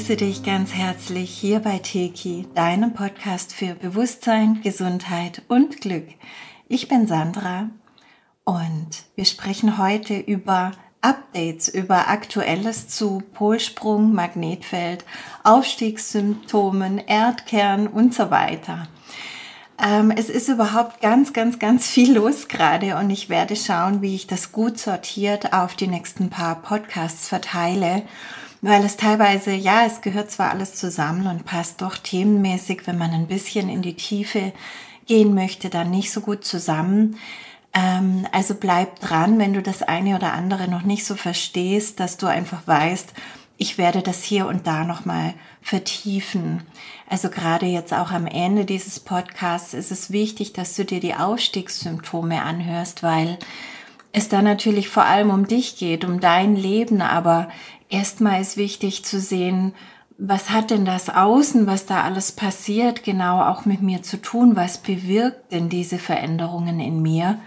[0.00, 6.06] begrüße dich ganz herzlich hier bei Teki, deinem Podcast für Bewusstsein, Gesundheit und Glück.
[6.68, 7.68] Ich bin Sandra
[8.44, 15.04] und wir sprechen heute über Updates, über Aktuelles zu Polsprung, Magnetfeld,
[15.44, 18.88] Aufstiegssymptomen, Erdkern und so weiter.
[19.78, 24.14] Ähm, es ist überhaupt ganz, ganz, ganz viel los gerade und ich werde schauen, wie
[24.14, 28.02] ich das gut sortiert auf die nächsten paar Podcasts verteile,
[28.62, 33.12] weil es teilweise, ja, es gehört zwar alles zusammen und passt doch themenmäßig, wenn man
[33.12, 34.52] ein bisschen in die Tiefe
[35.06, 37.16] gehen möchte, dann nicht so gut zusammen.
[37.72, 42.16] Ähm, also bleib dran, wenn du das eine oder andere noch nicht so verstehst, dass
[42.16, 43.14] du einfach weißt,
[43.56, 46.62] ich werde das hier und da nochmal vertiefen.
[47.08, 51.14] Also gerade jetzt auch am Ende dieses Podcasts ist es wichtig, dass du dir die
[51.14, 53.38] Ausstiegssymptome anhörst, weil
[54.12, 57.48] es da natürlich vor allem um dich geht, um dein Leben, aber
[57.90, 59.74] erstmal ist wichtig zu sehen,
[60.22, 64.54] was hat denn das Außen, was da alles passiert, genau auch mit mir zu tun?
[64.54, 67.38] Was bewirkt denn diese Veränderungen in mir?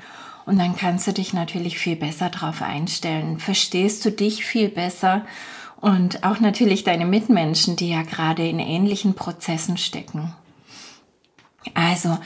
[0.45, 3.39] Und dann kannst du dich natürlich viel besser darauf einstellen.
[3.39, 5.25] Verstehst du dich viel besser
[5.79, 10.33] und auch natürlich deine Mitmenschen, die ja gerade in ähnlichen Prozessen stecken.
[11.75, 12.17] Also,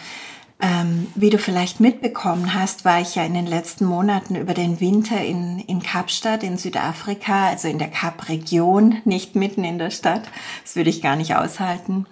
[0.59, 4.79] ähm, wie du vielleicht mitbekommen hast, war ich ja in den letzten Monaten über den
[4.79, 10.23] Winter in, in Kapstadt in Südafrika, also in der Kap-Region, nicht mitten in der Stadt.
[10.63, 12.07] Das würde ich gar nicht aushalten.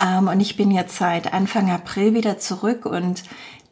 [0.00, 3.24] Ähm, und ich bin jetzt seit Anfang April wieder zurück und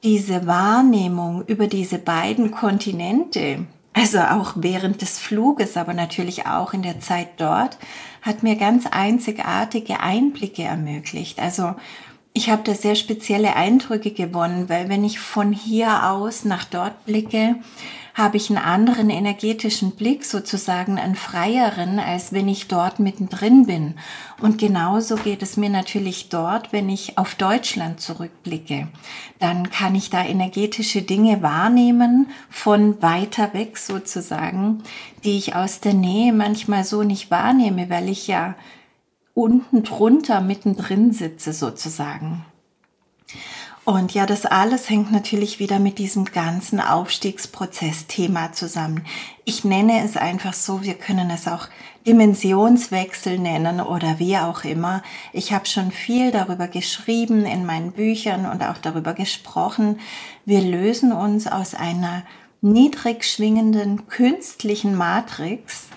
[0.03, 6.83] diese Wahrnehmung über diese beiden Kontinente, also auch während des Fluges, aber natürlich auch in
[6.83, 7.79] der Zeit dort,
[8.21, 11.39] hat mir ganz einzigartige Einblicke ermöglicht.
[11.39, 11.75] Also
[12.35, 17.05] ich habe da sehr spezielle Eindrücke gewonnen, weil wenn ich von hier aus nach dort
[17.05, 17.57] blicke,
[18.15, 23.95] habe ich einen anderen energetischen Blick, sozusagen einen freieren, als wenn ich dort mittendrin bin.
[24.41, 28.89] Und genauso geht es mir natürlich dort, wenn ich auf Deutschland zurückblicke.
[29.39, 34.83] Dann kann ich da energetische Dinge wahrnehmen, von weiter weg sozusagen,
[35.25, 38.55] die ich aus der Nähe manchmal so nicht wahrnehme, weil ich ja
[39.35, 42.45] unten drunter mittendrin sitze sozusagen.
[43.85, 49.05] Und ja, das alles hängt natürlich wieder mit diesem ganzen Aufstiegsprozess-Thema zusammen.
[49.45, 51.67] Ich nenne es einfach so, wir können es auch
[52.07, 55.03] Dimensionswechsel nennen oder wie auch immer.
[55.33, 59.99] Ich habe schon viel darüber geschrieben in meinen Büchern und auch darüber gesprochen.
[60.45, 62.23] Wir lösen uns aus einer
[62.61, 65.89] niedrig schwingenden künstlichen Matrix,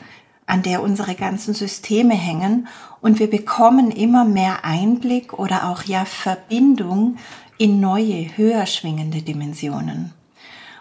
[0.45, 2.67] an der unsere ganzen Systeme hängen
[3.01, 7.17] und wir bekommen immer mehr Einblick oder auch ja Verbindung
[7.57, 10.13] in neue, höher schwingende Dimensionen.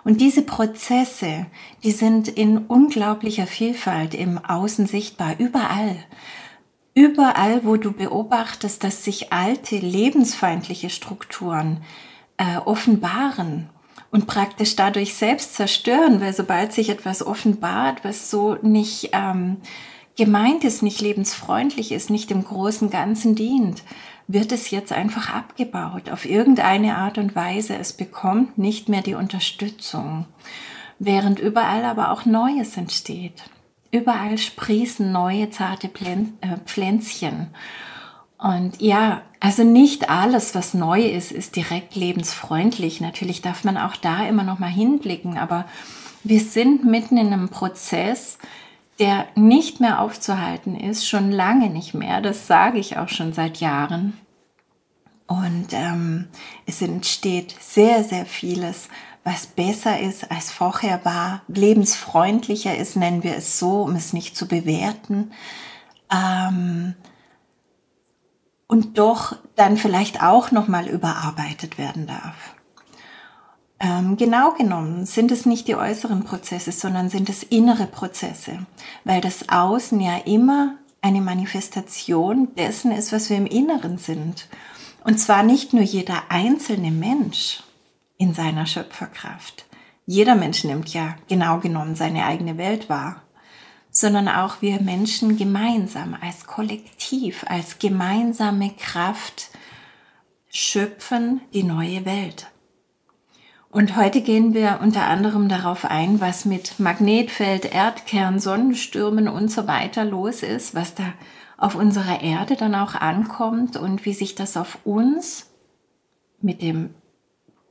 [0.04, 1.46] Und diese Prozesse,
[1.82, 5.96] die sind in unglaublicher Vielfalt im Außen sichtbar, überall.
[6.94, 11.82] Überall, wo du beobachtest, dass sich alte, lebensfeindliche Strukturen
[12.36, 13.70] äh, offenbaren
[14.14, 19.56] und praktisch dadurch selbst zerstören, weil sobald sich etwas offenbart, was so nicht ähm,
[20.14, 23.82] gemeint ist, nicht lebensfreundlich ist, nicht dem großen Ganzen dient,
[24.28, 27.76] wird es jetzt einfach abgebaut auf irgendeine Art und Weise.
[27.76, 30.26] Es bekommt nicht mehr die Unterstützung,
[31.00, 33.42] während überall aber auch Neues entsteht.
[33.90, 37.48] Überall sprießen neue zarte äh, Pflänzchen.
[38.44, 43.00] Und ja, also nicht alles, was neu ist, ist direkt lebensfreundlich.
[43.00, 45.64] Natürlich darf man auch da immer noch mal hinblicken, aber
[46.24, 48.36] wir sind mitten in einem Prozess,
[48.98, 52.20] der nicht mehr aufzuhalten ist, schon lange nicht mehr.
[52.20, 54.12] Das sage ich auch schon seit Jahren.
[55.26, 56.28] Und ähm,
[56.66, 58.90] es entsteht sehr, sehr vieles,
[59.24, 64.36] was besser ist als vorher war, lebensfreundlicher ist, nennen wir es so, um es nicht
[64.36, 65.32] zu bewerten.
[66.12, 66.94] Ähm,
[68.66, 72.54] und doch dann vielleicht auch nochmal überarbeitet werden darf.
[73.80, 78.66] Ähm, genau genommen sind es nicht die äußeren Prozesse, sondern sind es innere Prozesse,
[79.04, 84.48] weil das Außen ja immer eine Manifestation dessen ist, was wir im Inneren sind.
[85.04, 87.62] Und zwar nicht nur jeder einzelne Mensch
[88.16, 89.66] in seiner Schöpferkraft.
[90.06, 93.23] Jeder Mensch nimmt ja genau genommen seine eigene Welt wahr,
[93.94, 99.50] sondern auch wir Menschen gemeinsam als Kollektiv, als gemeinsame Kraft
[100.50, 102.48] schöpfen die neue Welt.
[103.70, 109.68] Und heute gehen wir unter anderem darauf ein, was mit Magnetfeld, Erdkern, Sonnenstürmen und so
[109.68, 111.12] weiter los ist, was da
[111.56, 115.50] auf unserer Erde dann auch ankommt und wie sich das auf uns
[116.40, 116.94] mit dem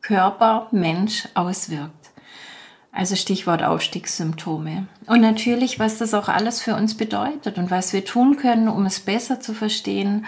[0.01, 2.02] Körper Mensch auswirkt.
[2.95, 4.85] Also Stichwort Aufstiegssymptome.
[5.07, 8.85] Und natürlich, was das auch alles für uns bedeutet und was wir tun können, um
[8.85, 10.27] es besser zu verstehen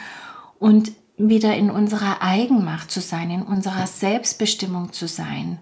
[0.57, 5.59] und wieder in unserer Eigenmacht zu sein, in unserer Selbstbestimmung zu sein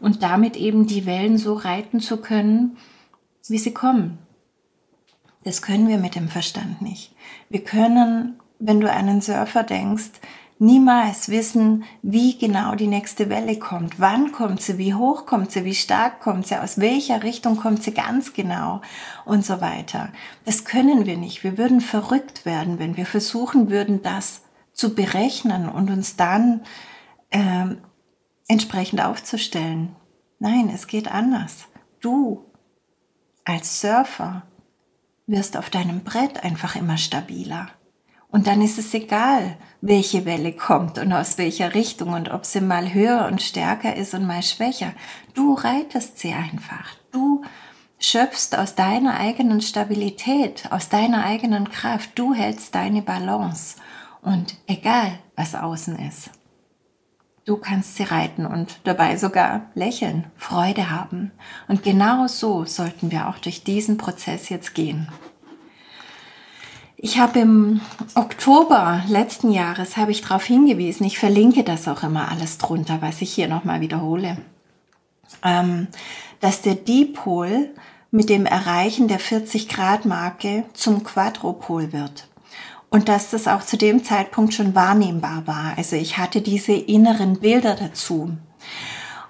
[0.00, 2.78] und damit eben die Wellen so reiten zu können,
[3.48, 4.18] wie sie kommen.
[5.44, 7.14] Das können wir mit dem Verstand nicht.
[7.50, 10.10] Wir können, wenn du einen Surfer denkst,
[10.58, 14.00] niemals wissen, wie genau die nächste Welle kommt.
[14.00, 17.82] Wann kommt sie, wie hoch kommt sie, wie stark kommt sie, aus welcher Richtung kommt
[17.82, 18.80] sie ganz genau
[19.24, 20.12] und so weiter.
[20.44, 21.44] Das können wir nicht.
[21.44, 24.42] Wir würden verrückt werden, wenn wir versuchen würden, das
[24.72, 26.62] zu berechnen und uns dann
[27.30, 27.74] äh,
[28.48, 29.94] entsprechend aufzustellen.
[30.38, 31.66] Nein, es geht anders.
[32.00, 32.44] Du
[33.44, 34.42] als Surfer
[35.26, 37.70] wirst auf deinem Brett einfach immer stabiler.
[38.36, 42.60] Und dann ist es egal, welche Welle kommt und aus welcher Richtung und ob sie
[42.60, 44.92] mal höher und stärker ist und mal schwächer.
[45.32, 46.84] Du reitest sie einfach.
[47.12, 47.40] Du
[47.98, 52.10] schöpfst aus deiner eigenen Stabilität, aus deiner eigenen Kraft.
[52.14, 53.76] Du hältst deine Balance.
[54.20, 56.28] Und egal, was außen ist.
[57.46, 61.32] Du kannst sie reiten und dabei sogar lächeln, Freude haben.
[61.68, 65.08] Und genau so sollten wir auch durch diesen Prozess jetzt gehen.
[66.98, 67.80] Ich habe im
[68.14, 73.20] Oktober letzten Jahres habe ich darauf hingewiesen, ich verlinke das auch immer alles drunter, was
[73.20, 74.38] ich hier nochmal wiederhole,
[75.44, 75.88] ähm,
[76.40, 77.68] dass der Dipol
[78.10, 82.28] mit dem Erreichen der 40 Grad Marke zum Quadropol wird
[82.88, 85.74] und dass das auch zu dem Zeitpunkt schon wahrnehmbar war.
[85.76, 88.30] Also ich hatte diese inneren Bilder dazu.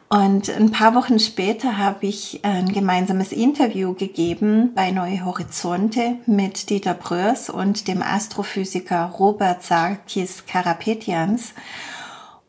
[0.09, 6.71] Und ein paar Wochen später habe ich ein gemeinsames Interview gegeben bei Neue Horizonte mit
[6.71, 11.55] Dieter Bröers und dem Astrophysiker Robert Sarkis Karapetians.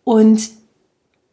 [0.04, 0.52] Und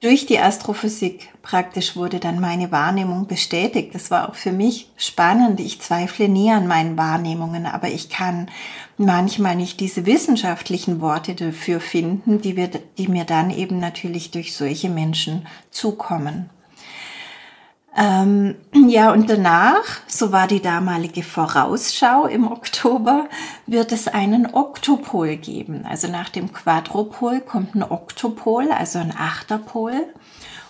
[0.01, 3.95] durch die Astrophysik praktisch wurde dann meine Wahrnehmung bestätigt.
[3.95, 5.61] Das war auch für mich spannend.
[5.61, 8.51] Ich zweifle nie an meinen Wahrnehmungen, aber ich kann
[8.97, 14.55] manchmal nicht diese wissenschaftlichen Worte dafür finden, die, wir, die mir dann eben natürlich durch
[14.55, 16.51] solche Menschen zukommen.
[17.97, 23.29] Ähm, ja, und danach, so war die damalige Vorausschau im Oktober,
[23.67, 25.85] wird es einen Oktopol geben.
[25.89, 30.07] Also nach dem Quadropol kommt ein Oktopol, also ein Achterpol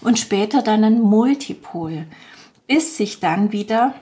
[0.03, 2.06] und später dann ein Multipol,
[2.67, 3.94] bis sich dann wieder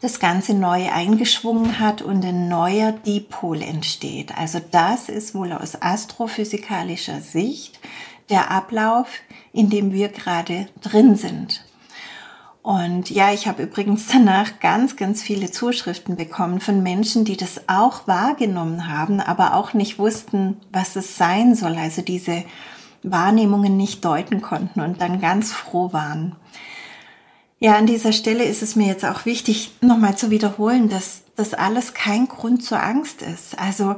[0.00, 4.36] das Ganze neu eingeschwungen hat und ein neuer Dipol entsteht.
[4.36, 7.78] Also das ist wohl aus astrophysikalischer Sicht
[8.30, 9.08] der Ablauf,
[9.52, 11.64] in dem wir gerade drin sind.
[12.62, 17.68] Und ja, ich habe übrigens danach ganz, ganz viele Zuschriften bekommen von Menschen, die das
[17.68, 21.76] auch wahrgenommen haben, aber auch nicht wussten, was es sein soll.
[21.76, 22.44] Also diese
[23.02, 26.36] Wahrnehmungen nicht deuten konnten und dann ganz froh waren.
[27.60, 31.54] Ja, an dieser Stelle ist es mir jetzt auch wichtig, nochmal zu wiederholen, dass das
[31.54, 33.58] alles kein Grund zur Angst ist.
[33.58, 33.96] Also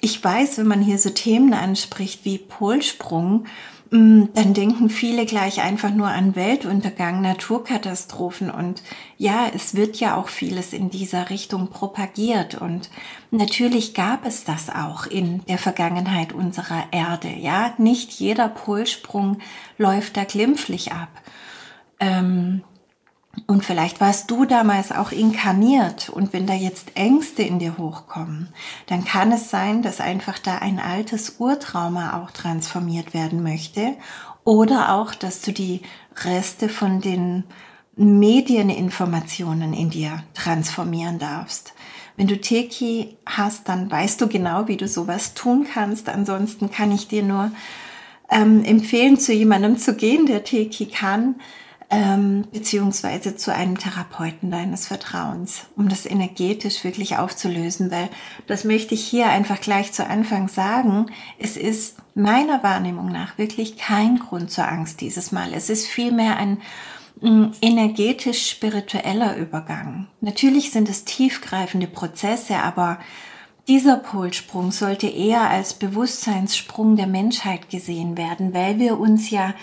[0.00, 3.46] ich weiß, wenn man hier so Themen anspricht wie Polsprung,
[3.92, 8.82] Mm, dann denken viele gleich einfach nur an Weltuntergang, Naturkatastrophen und
[9.18, 12.88] ja, es wird ja auch vieles in dieser Richtung propagiert und
[13.32, 17.30] natürlich gab es das auch in der Vergangenheit unserer Erde.
[17.30, 19.38] Ja, nicht jeder Polsprung
[19.76, 21.08] läuft da glimpflich ab.
[21.98, 22.62] Ähm,
[23.46, 28.48] und vielleicht warst du damals auch inkarniert und wenn da jetzt Ängste in dir hochkommen,
[28.86, 33.94] dann kann es sein, dass einfach da ein altes Urtrauma auch transformiert werden möchte
[34.44, 35.82] oder auch, dass du die
[36.24, 37.44] Reste von den
[37.96, 41.74] Medieninformationen in dir transformieren darfst.
[42.16, 46.08] Wenn du Teki hast, dann weißt du genau, wie du sowas tun kannst.
[46.08, 47.50] Ansonsten kann ich dir nur
[48.30, 51.36] ähm, empfehlen, zu jemandem zu gehen, der Teki kann
[51.90, 58.08] ähm, beziehungsweise zu einem Therapeuten deines Vertrauens, um das energetisch wirklich aufzulösen, weil
[58.46, 61.06] das möchte ich hier einfach gleich zu Anfang sagen.
[61.38, 65.52] Es ist meiner Wahrnehmung nach wirklich kein Grund zur Angst dieses Mal.
[65.52, 66.58] Es ist vielmehr ein
[67.20, 70.06] mm, energetisch-spiritueller Übergang.
[70.20, 73.00] Natürlich sind es tiefgreifende Prozesse, aber
[73.66, 79.54] dieser Polsprung sollte eher als Bewusstseinssprung der Menschheit gesehen werden, weil wir uns ja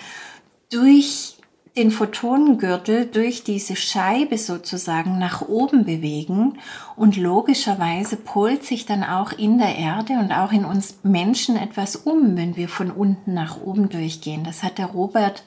[0.69, 1.36] durch
[1.77, 6.57] den Photonengürtel durch diese Scheibe sozusagen nach oben bewegen
[6.95, 11.95] und logischerweise polt sich dann auch in der Erde und auch in uns Menschen etwas
[11.95, 14.43] um, wenn wir von unten nach oben durchgehen.
[14.43, 15.43] Das hat der Robert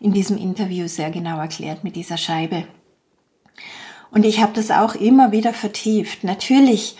[0.00, 2.64] in diesem Interview sehr genau erklärt mit dieser Scheibe.
[4.10, 6.24] Und ich habe das auch immer wieder vertieft.
[6.24, 6.96] Natürlich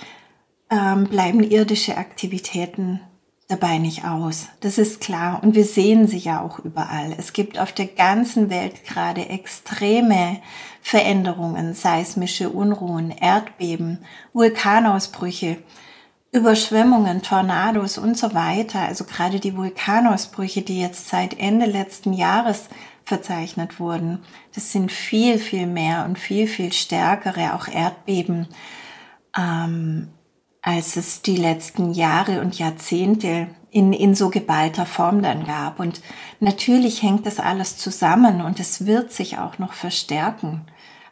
[0.71, 3.01] ähm, bleiben irdische Aktivitäten
[3.49, 4.47] dabei nicht aus.
[4.61, 5.43] Das ist klar.
[5.43, 7.15] Und wir sehen sie ja auch überall.
[7.19, 10.41] Es gibt auf der ganzen Welt gerade extreme
[10.81, 15.59] Veränderungen, seismische Unruhen, Erdbeben, Vulkanausbrüche,
[16.33, 18.81] Überschwemmungen, Tornados und so weiter.
[18.81, 22.69] Also gerade die Vulkanausbrüche, die jetzt seit Ende letzten Jahres
[23.05, 24.25] verzeichnet wurden,
[24.55, 28.49] das sind viel, viel mehr und viel, viel stärkere, auch Erdbeben.
[29.39, 30.09] Ähm,
[30.67, 35.79] als es die letzten Jahre und Jahrzehnte in, in so geballter Form dann gab.
[35.79, 36.01] Und
[36.41, 40.63] natürlich hängt das alles zusammen und es wird sich auch noch verstärken.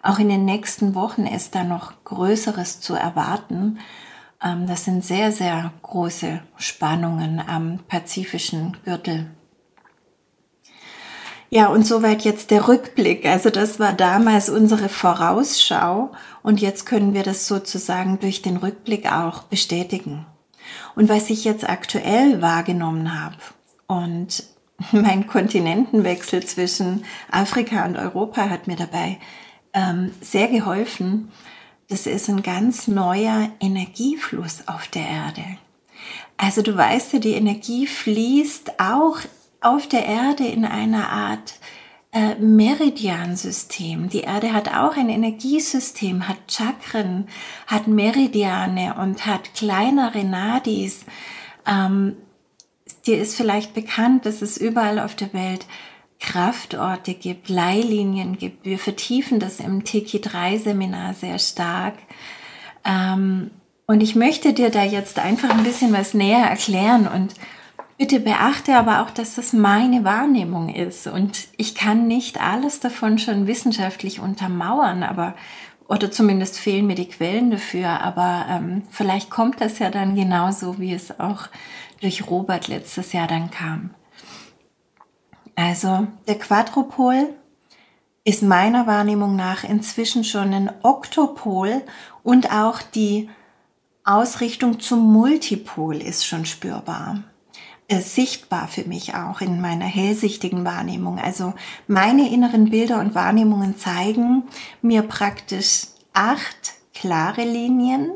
[0.00, 3.78] Auch in den nächsten Wochen ist da noch Größeres zu erwarten.
[4.42, 9.30] Ähm, das sind sehr, sehr große Spannungen am pazifischen Gürtel.
[11.54, 13.26] Ja, und soweit jetzt der Rückblick.
[13.26, 16.10] Also das war damals unsere Vorausschau
[16.42, 20.24] und jetzt können wir das sozusagen durch den Rückblick auch bestätigen.
[20.94, 23.36] Und was ich jetzt aktuell wahrgenommen habe
[23.86, 24.44] und
[24.92, 29.18] mein Kontinentenwechsel zwischen Afrika und Europa hat mir dabei
[29.74, 31.30] ähm, sehr geholfen.
[31.90, 35.44] Das ist ein ganz neuer Energiefluss auf der Erde.
[36.38, 39.18] Also du weißt ja, die Energie fließt auch
[39.64, 41.54] auf der Erde in einer Art
[42.12, 44.08] äh, Meridiansystem.
[44.08, 47.26] Die Erde hat auch ein Energiesystem, hat Chakren,
[47.66, 51.06] hat Meridiane und hat kleinere Nadis.
[51.66, 52.16] Ähm,
[53.06, 55.66] dir ist vielleicht bekannt, dass es überall auf der Welt
[56.20, 58.64] Kraftorte gibt, Leihlinien gibt.
[58.64, 61.94] Wir vertiefen das im Tiki 3 Seminar sehr stark.
[62.84, 63.50] Ähm,
[63.86, 67.34] und ich möchte dir da jetzt einfach ein bisschen was näher erklären und
[68.02, 73.16] Bitte beachte aber auch, dass das meine Wahrnehmung ist und ich kann nicht alles davon
[73.16, 75.36] schon wissenschaftlich untermauern, aber
[75.86, 80.80] oder zumindest fehlen mir die Quellen dafür, aber ähm, vielleicht kommt das ja dann genauso,
[80.80, 81.42] wie es auch
[82.00, 83.90] durch Robert letztes Jahr dann kam.
[85.54, 87.28] Also der Quadrupol
[88.24, 91.82] ist meiner Wahrnehmung nach inzwischen schon ein Oktopol
[92.24, 93.30] und auch die
[94.02, 97.22] Ausrichtung zum Multipol ist schon spürbar.
[97.88, 101.18] Äh, sichtbar für mich auch in meiner hellsichtigen Wahrnehmung.
[101.18, 101.52] Also
[101.88, 104.44] meine inneren Bilder und Wahrnehmungen zeigen
[104.80, 108.12] mir praktisch acht klare Linien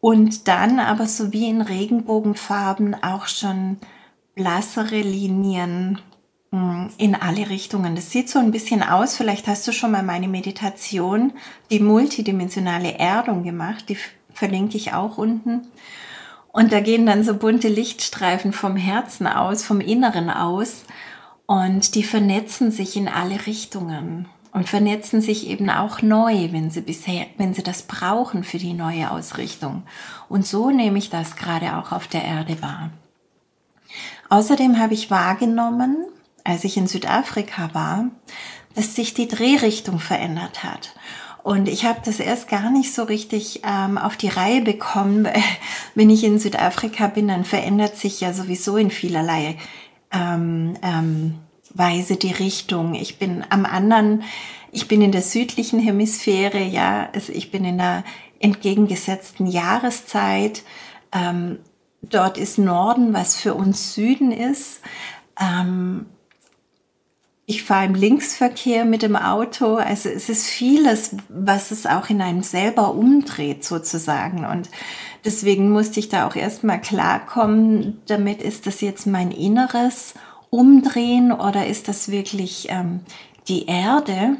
[0.00, 3.78] und dann aber so wie in Regenbogenfarben auch schon
[4.34, 6.00] blassere Linien
[6.52, 7.96] hm, in alle Richtungen.
[7.96, 11.32] Das sieht so ein bisschen aus, vielleicht hast du schon mal meine Meditation,
[11.70, 13.98] die multidimensionale Erdung gemacht, die
[14.32, 15.66] verlinke ich auch unten.
[16.58, 20.82] Und da gehen dann so bunte Lichtstreifen vom Herzen aus, vom Inneren aus.
[21.46, 26.80] Und die vernetzen sich in alle Richtungen und vernetzen sich eben auch neu, wenn sie
[26.80, 29.84] bisher, wenn sie das brauchen für die neue Ausrichtung.
[30.28, 32.90] Und so nehme ich das gerade auch auf der Erde wahr.
[34.28, 35.96] Außerdem habe ich wahrgenommen,
[36.42, 38.06] als ich in Südafrika war,
[38.74, 40.92] dass sich die Drehrichtung verändert hat.
[41.42, 45.26] Und ich habe das erst gar nicht so richtig ähm, auf die Reihe bekommen.
[45.94, 49.56] Wenn ich in Südafrika bin, dann verändert sich ja sowieso in vielerlei
[50.12, 51.34] ähm, ähm,
[51.74, 52.94] Weise die Richtung.
[52.94, 54.22] Ich bin am anderen,
[54.72, 58.04] ich bin in der südlichen Hemisphäre, ja, also ich bin in der
[58.40, 60.62] entgegengesetzten Jahreszeit.
[61.12, 61.58] Ähm,
[62.02, 64.80] dort ist Norden, was für uns Süden ist.
[65.40, 66.06] Ähm,
[67.50, 69.76] ich fahre im Linksverkehr mit dem Auto.
[69.76, 74.44] Also es ist vieles, was es auch in einem selber umdreht sozusagen.
[74.44, 74.68] Und
[75.24, 80.12] deswegen musste ich da auch erstmal klarkommen, damit ist das jetzt mein inneres
[80.50, 83.00] Umdrehen oder ist das wirklich ähm,
[83.48, 84.36] die Erde?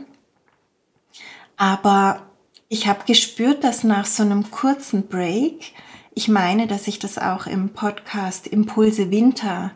[1.57, 2.21] Aber
[2.69, 5.73] ich habe gespürt, dass nach so einem kurzen Break,
[6.13, 9.71] ich meine, dass ich das auch im Podcast Impulse Winter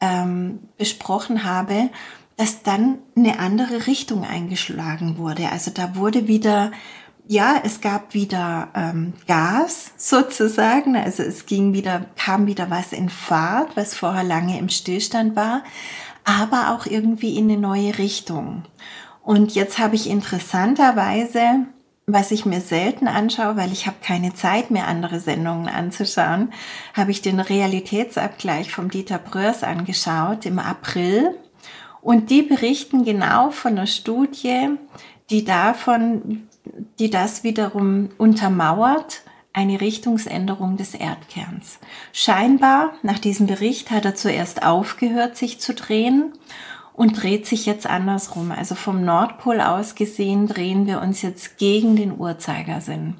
[0.00, 1.88] ähm, besprochen habe,
[2.36, 5.50] dass dann eine andere Richtung eingeschlagen wurde.
[5.50, 6.72] Also da wurde wieder,
[7.28, 10.96] ja, es gab wieder ähm, Gas sozusagen.
[10.96, 15.62] Also es ging wieder, kam wieder was in Fahrt, was vorher lange im Stillstand war,
[16.24, 18.64] aber auch irgendwie in eine neue Richtung.
[19.22, 21.66] Und jetzt habe ich interessanterweise,
[22.06, 26.52] was ich mir selten anschaue, weil ich habe keine Zeit mehr, andere Sendungen anzuschauen,
[26.92, 31.34] habe ich den Realitätsabgleich vom Dieter Bröers angeschaut im April
[32.04, 34.68] und die berichten genau von einer Studie,
[35.30, 36.46] die davon,
[36.98, 39.22] die das wiederum untermauert,
[39.54, 41.78] eine Richtungsänderung des Erdkerns.
[42.12, 46.32] Scheinbar, nach diesem Bericht, hat er zuerst aufgehört, sich zu drehen
[46.92, 48.52] und dreht sich jetzt andersrum.
[48.52, 53.16] Also vom Nordpol aus gesehen drehen wir uns jetzt gegen den Uhrzeigersinn.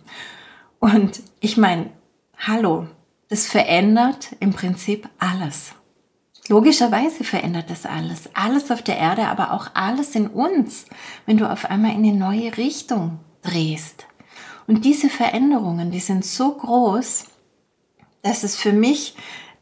[0.79, 1.89] Und ich meine,
[2.37, 2.87] hallo,
[3.31, 5.75] das verändert im Prinzip alles.
[6.49, 8.29] Logischerweise verändert das alles.
[8.35, 10.85] Alles auf der Erde, aber auch alles in uns,
[11.25, 14.07] wenn du auf einmal in eine neue Richtung drehst.
[14.67, 17.27] Und diese Veränderungen, die sind so groß,
[18.23, 19.15] dass es für mich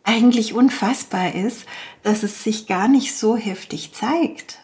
[0.05, 1.67] eigentlich unfassbar ist,
[2.03, 4.59] dass es sich gar nicht so heftig zeigt.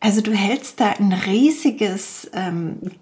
[0.00, 2.92] Also du hältst da ein riesiges ähm,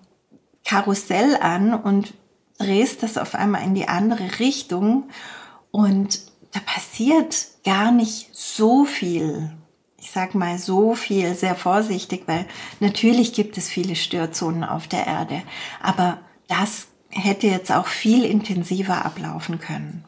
[0.65, 2.15] Karussell an und
[2.59, 5.09] drehst das auf einmal in die andere Richtung
[5.71, 6.21] und
[6.55, 9.51] da passiert gar nicht so viel.
[9.99, 12.47] Ich sag mal so viel, sehr vorsichtig, weil
[12.79, 15.43] natürlich gibt es viele Störzonen auf der Erde,
[15.83, 20.05] aber das hätte jetzt auch viel intensiver ablaufen können.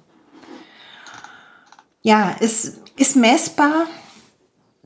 [2.03, 3.87] Ja, es ist messbar,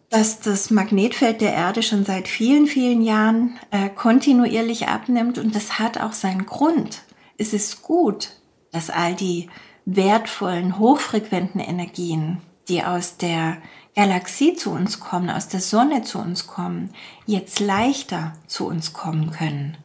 [0.08, 5.78] dass das Magnetfeld der Erde schon seit vielen, vielen Jahren äh, kontinuierlich abnimmt und das
[5.78, 7.02] hat auch seinen Grund.
[7.36, 8.30] Es ist gut,
[8.72, 9.50] dass all die
[9.84, 13.58] wertvollen, hochfrequenten Energien, die aus der
[13.94, 16.94] Galaxie zu uns kommen, aus der Sonne zu uns kommen,
[17.26, 19.76] jetzt leichter zu uns kommen können.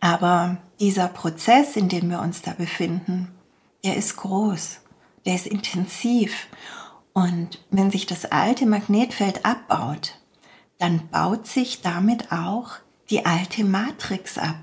[0.00, 3.28] Aber dieser Prozess, in dem wir uns da befinden,
[3.84, 4.80] der ist groß,
[5.26, 6.48] der ist intensiv
[7.12, 10.18] und wenn sich das alte Magnetfeld abbaut,
[10.78, 12.70] dann baut sich damit auch
[13.10, 14.56] die alte Matrix ab.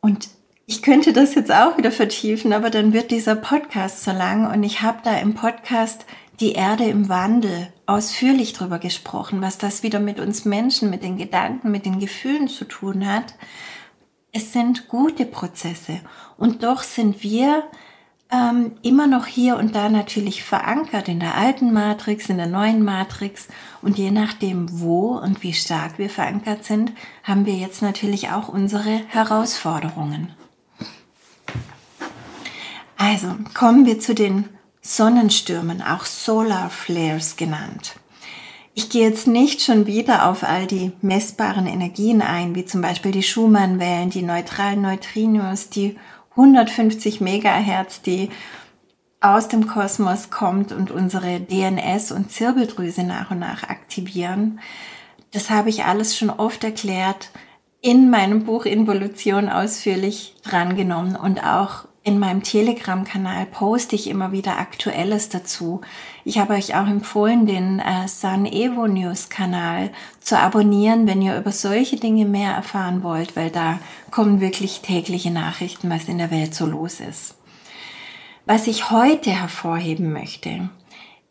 [0.00, 0.28] Und
[0.70, 4.62] ich könnte das jetzt auch wieder vertiefen, aber dann wird dieser Podcast so lang und
[4.62, 6.06] ich habe da im Podcast
[6.38, 11.18] die Erde im Wandel ausführlich drüber gesprochen, was das wieder mit uns Menschen, mit den
[11.18, 13.34] Gedanken, mit den Gefühlen zu tun hat.
[14.30, 16.02] Es sind gute Prozesse
[16.36, 17.64] und doch sind wir
[18.30, 22.84] ähm, immer noch hier und da natürlich verankert in der alten Matrix, in der neuen
[22.84, 23.48] Matrix.
[23.82, 26.92] Und je nachdem, wo und wie stark wir verankert sind,
[27.24, 30.32] haben wir jetzt natürlich auch unsere Herausforderungen.
[33.02, 34.50] Also kommen wir zu den
[34.82, 37.94] Sonnenstürmen, auch Solar Flares genannt.
[38.74, 43.10] Ich gehe jetzt nicht schon wieder auf all die messbaren Energien ein, wie zum Beispiel
[43.10, 45.96] die Schumann-Wellen, die neutralen Neutrinos, die
[46.32, 48.28] 150 Megahertz, die
[49.22, 54.60] aus dem Kosmos kommt und unsere DNS und Zirbeldrüse nach und nach aktivieren.
[55.30, 57.30] Das habe ich alles schon oft erklärt,
[57.80, 64.58] in meinem Buch Involution ausführlich drangenommen und auch in meinem Telegram-Kanal poste ich immer wieder
[64.58, 65.80] Aktuelles dazu.
[66.24, 71.38] Ich habe euch auch empfohlen, den äh, Sun Evo News Kanal zu abonnieren, wenn ihr
[71.38, 73.78] über solche Dinge mehr erfahren wollt, weil da
[74.10, 77.36] kommen wirklich tägliche Nachrichten, was in der Welt so los ist.
[78.44, 80.68] Was ich heute hervorheben möchte,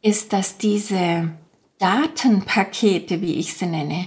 [0.01, 1.29] ist, dass diese
[1.79, 4.05] Datenpakete, wie ich sie nenne,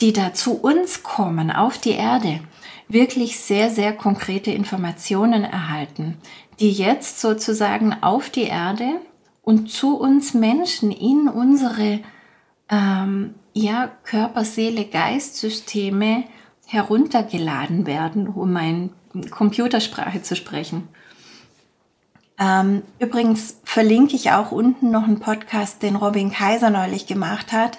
[0.00, 2.40] die da zu uns kommen auf die Erde,
[2.92, 6.18] wirklich sehr, sehr konkrete Informationen erhalten,
[6.60, 9.00] die jetzt sozusagen auf die Erde
[9.42, 12.00] und zu uns Menschen in unsere
[12.68, 16.24] ähm, ja, Körper, Seele, Geistsysteme
[16.66, 18.90] heruntergeladen werden, um ein
[19.30, 20.88] Computersprache zu sprechen.
[22.38, 27.78] Ähm, übrigens verlinke ich auch unten noch einen Podcast, den Robin Kaiser neulich gemacht hat,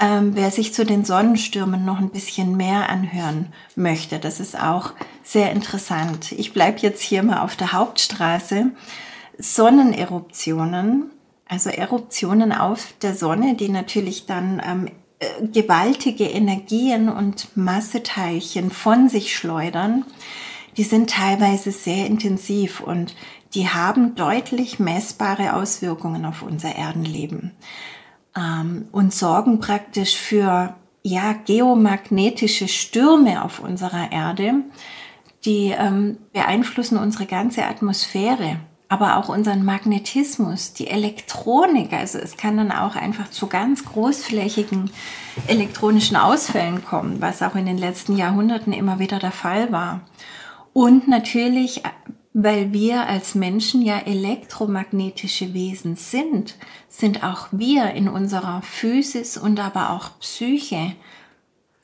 [0.00, 4.18] ähm, wer sich zu den Sonnenstürmen noch ein bisschen mehr anhören möchte.
[4.18, 6.32] Das ist auch sehr interessant.
[6.32, 8.70] Ich bleibe jetzt hier mal auf der Hauptstraße.
[9.38, 11.10] Sonneneruptionen,
[11.48, 19.08] also Eruptionen auf der Sonne, die natürlich dann ähm, äh, gewaltige Energien und Masseteilchen von
[19.08, 20.04] sich schleudern,
[20.76, 23.14] die sind teilweise sehr intensiv und
[23.54, 27.52] die haben deutlich messbare Auswirkungen auf unser Erdenleben
[28.36, 34.54] ähm, und sorgen praktisch für ja, geomagnetische Stürme auf unserer Erde,
[35.44, 41.92] die ähm, beeinflussen unsere ganze Atmosphäre, aber auch unseren Magnetismus, die Elektronik.
[41.92, 44.90] Also es kann dann auch einfach zu ganz großflächigen
[45.48, 50.02] elektronischen Ausfällen kommen, was auch in den letzten Jahrhunderten immer wieder der Fall war.
[50.72, 51.82] Und natürlich
[52.34, 56.56] weil wir als Menschen ja elektromagnetische Wesen sind,
[56.88, 60.92] sind auch wir in unserer Physis und aber auch Psyche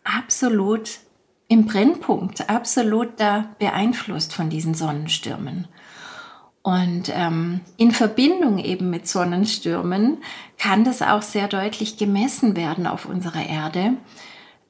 [0.05, 1.01] absolut
[1.49, 5.67] im Brennpunkt, absolut da beeinflusst von diesen Sonnenstürmen.
[6.63, 10.19] Und ähm, in Verbindung eben mit Sonnenstürmen
[10.59, 13.93] kann das auch sehr deutlich gemessen werden auf unserer Erde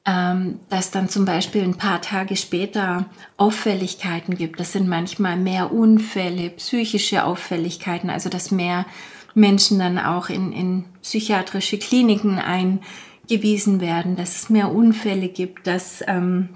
[0.05, 3.05] ähm, dass dann zum Beispiel ein paar Tage später
[3.37, 4.59] Auffälligkeiten gibt.
[4.59, 8.85] Das sind manchmal mehr Unfälle, psychische Auffälligkeiten, also dass mehr
[9.33, 16.03] Menschen dann auch in, in psychiatrische Kliniken eingewiesen werden, dass es mehr Unfälle gibt, dass
[16.07, 16.49] ähm,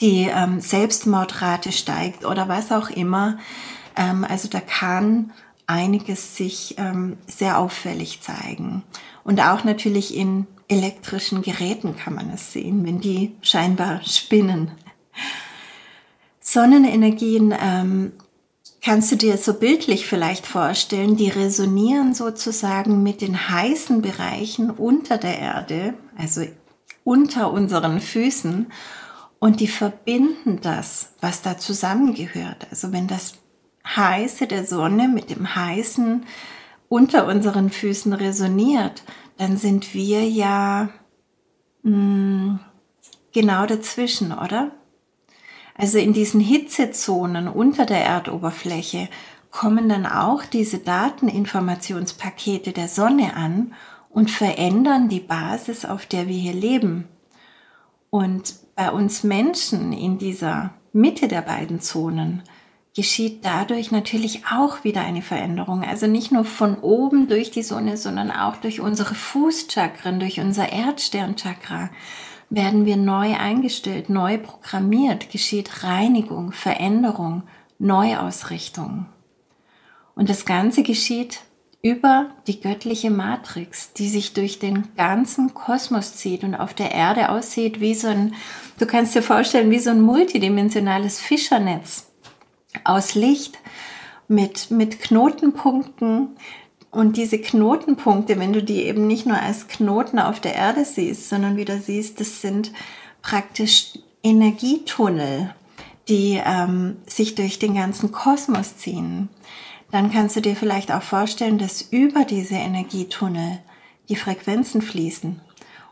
[0.00, 3.38] die ähm, Selbstmordrate steigt oder was auch immer.
[3.96, 5.32] Ähm, also da kann
[5.66, 8.82] einiges sich ähm, sehr auffällig zeigen.
[9.22, 14.72] Und auch natürlich in elektrischen Geräten kann man es sehen, wenn die scheinbar spinnen.
[16.40, 18.12] Sonnenenergien ähm,
[18.82, 25.16] kannst du dir so bildlich vielleicht vorstellen, die resonieren sozusagen mit den heißen Bereichen unter
[25.16, 26.42] der Erde, also
[27.02, 28.66] unter unseren Füßen
[29.38, 32.66] und die verbinden das, was da zusammengehört.
[32.70, 33.34] Also wenn das
[33.86, 36.24] heiße der Sonne mit dem heißen
[36.88, 39.02] unter unseren Füßen resoniert,
[39.36, 40.88] dann sind wir ja
[41.82, 42.60] mh, hm,
[43.32, 44.72] genau dazwischen, oder?
[45.76, 49.08] Also in diesen Hitzezonen unter der Erdoberfläche
[49.50, 53.74] kommen dann auch diese Dateninformationspakete der Sonne an
[54.08, 57.08] und verändern die Basis, auf der wir hier leben.
[58.10, 62.42] Und bei uns Menschen in dieser Mitte der beiden Zonen
[62.94, 65.82] geschieht dadurch natürlich auch wieder eine Veränderung.
[65.82, 70.72] Also nicht nur von oben durch die Sonne, sondern auch durch unsere Fußchakren, durch unser
[70.72, 71.90] Erdsternchakra
[72.50, 77.42] werden wir neu eingestellt, neu programmiert, geschieht Reinigung, Veränderung,
[77.80, 79.06] Neuausrichtung.
[80.14, 81.40] Und das Ganze geschieht
[81.82, 87.30] über die göttliche Matrix, die sich durch den ganzen Kosmos zieht und auf der Erde
[87.30, 88.34] aussieht wie so ein,
[88.78, 92.13] du kannst dir vorstellen, wie so ein multidimensionales Fischernetz
[92.82, 93.58] aus Licht
[94.28, 96.36] mit, mit Knotenpunkten.
[96.90, 101.28] Und diese Knotenpunkte, wenn du die eben nicht nur als Knoten auf der Erde siehst,
[101.28, 102.72] sondern wieder siehst, das sind
[103.22, 105.54] praktisch Energietunnel,
[106.08, 109.28] die ähm, sich durch den ganzen Kosmos ziehen.
[109.90, 113.60] Dann kannst du dir vielleicht auch vorstellen, dass über diese Energietunnel
[114.08, 115.40] die Frequenzen fließen.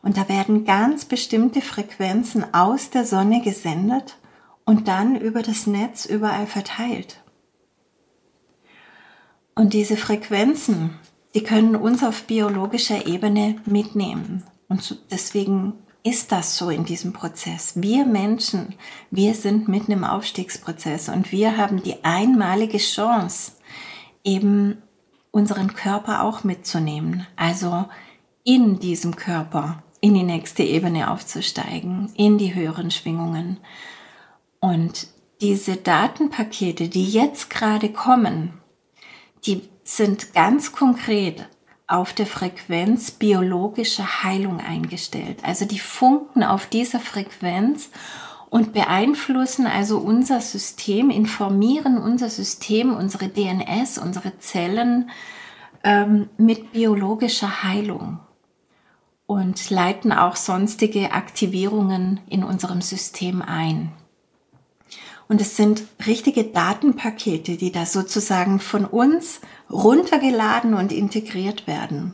[0.02, 4.16] Und da werden ganz bestimmte Frequenzen aus der Sonne gesendet
[4.64, 7.22] und dann über das Netz überall verteilt.
[9.54, 10.98] Und diese Frequenzen,
[11.34, 14.44] die können uns auf biologischer Ebene mitnehmen.
[14.68, 17.74] Und deswegen ist das so in diesem Prozess.
[17.76, 18.74] Wir Menschen,
[19.10, 23.52] wir sind mitten im Aufstiegsprozess und wir haben die einmalige Chance,
[24.24, 24.78] eben
[25.30, 27.26] unseren Körper auch mitzunehmen.
[27.36, 27.86] Also
[28.44, 33.58] in diesem Körper in die nächste Ebene aufzusteigen, in die höheren Schwingungen.
[34.62, 35.08] Und
[35.40, 38.52] diese Datenpakete, die jetzt gerade kommen,
[39.44, 41.48] die sind ganz konkret
[41.88, 45.38] auf der Frequenz biologische Heilung eingestellt.
[45.42, 47.90] Also die funken auf dieser Frequenz
[48.50, 55.10] und beeinflussen also unser System, informieren unser System, unsere DNS, unsere Zellen
[55.82, 58.20] ähm, mit biologischer Heilung
[59.26, 63.90] und leiten auch sonstige Aktivierungen in unserem System ein.
[65.32, 69.40] Und es sind richtige Datenpakete, die da sozusagen von uns
[69.70, 72.12] runtergeladen und integriert werden.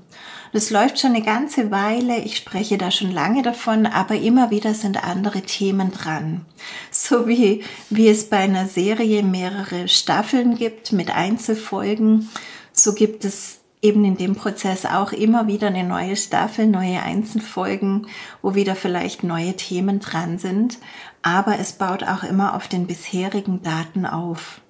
[0.53, 2.19] Das läuft schon eine ganze Weile.
[2.19, 6.47] Ich spreche da schon lange davon, aber immer wieder sind andere Themen dran.
[6.93, 12.31] So wie, wie es bei einer Serie mehrere Staffeln gibt mit Einzelfolgen,
[12.73, 18.07] so gibt es eben in dem Prozess auch immer wieder eine neue Staffel, neue Einzelfolgen,
[18.43, 20.79] wo wieder vielleicht neue Themen dran sind.
[21.23, 24.61] Aber es baut auch immer auf den bisherigen Daten auf.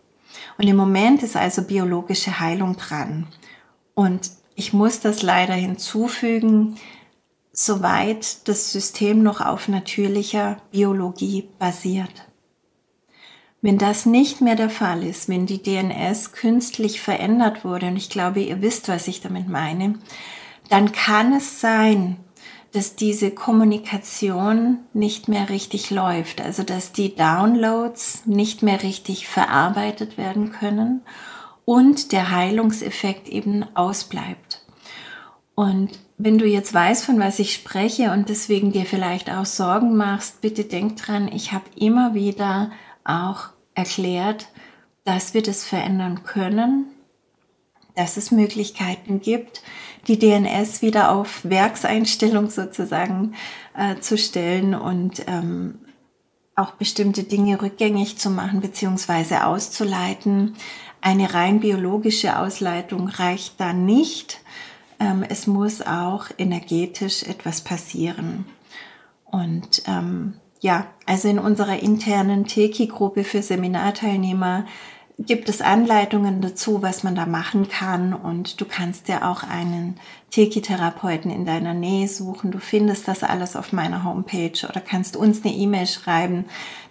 [0.58, 3.26] Und im Moment ist also biologische Heilung dran.
[3.94, 6.76] Und ich muss das leider hinzufügen,
[7.52, 12.27] soweit das System noch auf natürlicher Biologie basiert.
[13.60, 18.08] Wenn das nicht mehr der Fall ist, wenn die DNS künstlich verändert wurde, und ich
[18.08, 19.94] glaube, ihr wisst, was ich damit meine,
[20.68, 22.16] dann kann es sein,
[22.72, 30.18] dass diese Kommunikation nicht mehr richtig läuft, also dass die Downloads nicht mehr richtig verarbeitet
[30.18, 31.02] werden können
[31.64, 34.62] und der Heilungseffekt eben ausbleibt.
[35.54, 39.96] Und wenn du jetzt weißt, von was ich spreche und deswegen dir vielleicht auch Sorgen
[39.96, 42.70] machst, bitte denk dran, ich habe immer wieder
[43.08, 44.48] auch erklärt,
[45.04, 46.86] dass wir das verändern können,
[47.96, 49.62] dass es Möglichkeiten gibt,
[50.06, 53.34] die DNS wieder auf Werkseinstellung sozusagen
[53.76, 55.78] äh, zu stellen und ähm,
[56.54, 59.36] auch bestimmte Dinge rückgängig zu machen bzw.
[59.36, 60.54] auszuleiten.
[61.00, 64.40] Eine rein biologische Ausleitung reicht da nicht.
[65.00, 68.44] Ähm, es muss auch energetisch etwas passieren.
[69.24, 74.64] Und ähm, ja, also in unserer internen Teki-Gruppe für Seminarteilnehmer
[75.18, 78.12] gibt es Anleitungen dazu, was man da machen kann.
[78.12, 79.98] Und du kannst dir auch einen
[80.30, 82.50] Teki-Therapeuten in deiner Nähe suchen.
[82.50, 86.44] Du findest das alles auf meiner Homepage oder kannst uns eine E-Mail schreiben,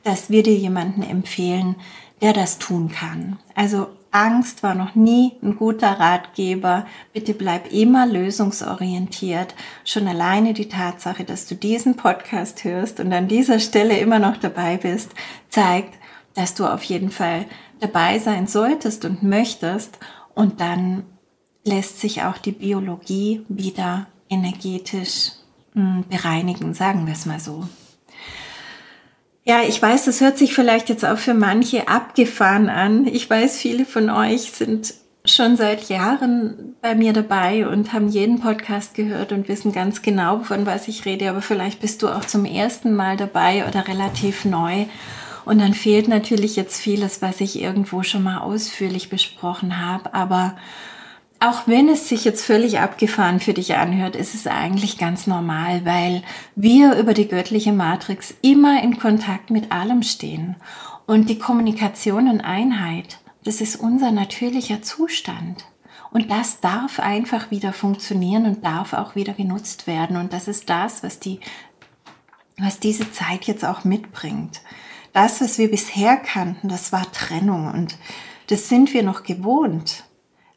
[0.03, 1.75] dass wir dir jemanden empfehlen,
[2.21, 3.37] der das tun kann.
[3.55, 6.87] Also Angst war noch nie ein guter Ratgeber.
[7.13, 9.53] Bitte bleib immer lösungsorientiert.
[9.85, 14.37] Schon alleine die Tatsache, dass du diesen Podcast hörst und an dieser Stelle immer noch
[14.37, 15.11] dabei bist,
[15.49, 15.93] zeigt,
[16.33, 17.45] dass du auf jeden Fall
[17.79, 19.99] dabei sein solltest und möchtest.
[20.33, 21.03] Und dann
[21.63, 25.33] lässt sich auch die Biologie wieder energetisch
[25.73, 27.67] hm, bereinigen, sagen wir es mal so.
[29.49, 33.07] Ja, ich weiß, das hört sich vielleicht jetzt auch für manche abgefahren an.
[33.07, 38.41] Ich weiß, viele von euch sind schon seit Jahren bei mir dabei und haben jeden
[38.41, 41.29] Podcast gehört und wissen ganz genau, von was ich rede.
[41.29, 44.83] Aber vielleicht bist du auch zum ersten Mal dabei oder relativ neu.
[45.45, 50.13] Und dann fehlt natürlich jetzt vieles, was ich irgendwo schon mal ausführlich besprochen habe.
[50.13, 50.57] Aber
[51.39, 55.85] auch wenn es sich jetzt völlig abgefahren für dich anhört, ist es eigentlich ganz normal,
[55.85, 56.23] weil
[56.55, 60.55] wir über die göttliche Matrix immer in Kontakt mit allem stehen.
[61.05, 65.65] Und die Kommunikation und Einheit, das ist unser natürlicher Zustand.
[66.11, 70.17] Und das darf einfach wieder funktionieren und darf auch wieder genutzt werden.
[70.17, 71.39] Und das ist das, was die,
[72.57, 74.61] was diese Zeit jetzt auch mitbringt.
[75.13, 77.97] Das, was wir bisher kannten, das war Trennung und
[78.47, 80.03] das sind wir noch gewohnt.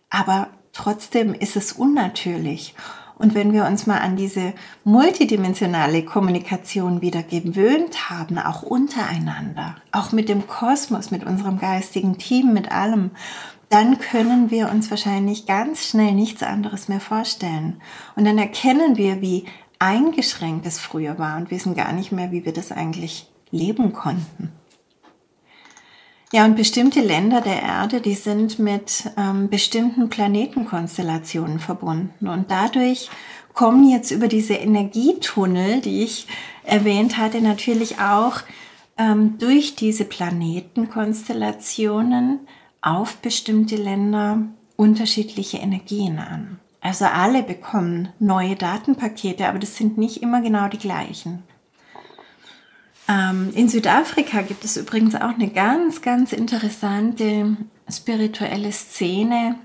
[0.08, 2.74] Aber Trotzdem ist es unnatürlich.
[3.20, 4.54] Und wenn wir uns mal an diese
[4.84, 12.54] multidimensionale Kommunikation wieder gewöhnt haben, auch untereinander, auch mit dem Kosmos, mit unserem geistigen Team,
[12.54, 13.10] mit allem,
[13.68, 17.82] dann können wir uns wahrscheinlich ganz schnell nichts anderes mehr vorstellen.
[18.16, 19.44] Und dann erkennen wir, wie
[19.78, 24.52] eingeschränkt es früher war und wissen gar nicht mehr, wie wir das eigentlich leben konnten.
[26.32, 32.28] Ja, und bestimmte Länder der Erde, die sind mit ähm, bestimmten Planetenkonstellationen verbunden.
[32.28, 33.10] Und dadurch
[33.52, 36.28] kommen jetzt über diese Energietunnel, die ich
[36.62, 38.42] erwähnt hatte, natürlich auch
[38.96, 42.46] ähm, durch diese Planetenkonstellationen
[42.80, 44.42] auf bestimmte Länder
[44.76, 46.60] unterschiedliche Energien an.
[46.80, 51.42] Also alle bekommen neue Datenpakete, aber das sind nicht immer genau die gleichen.
[53.10, 57.56] Ähm, in Südafrika gibt es übrigens auch eine ganz, ganz interessante
[57.90, 59.56] spirituelle Szene,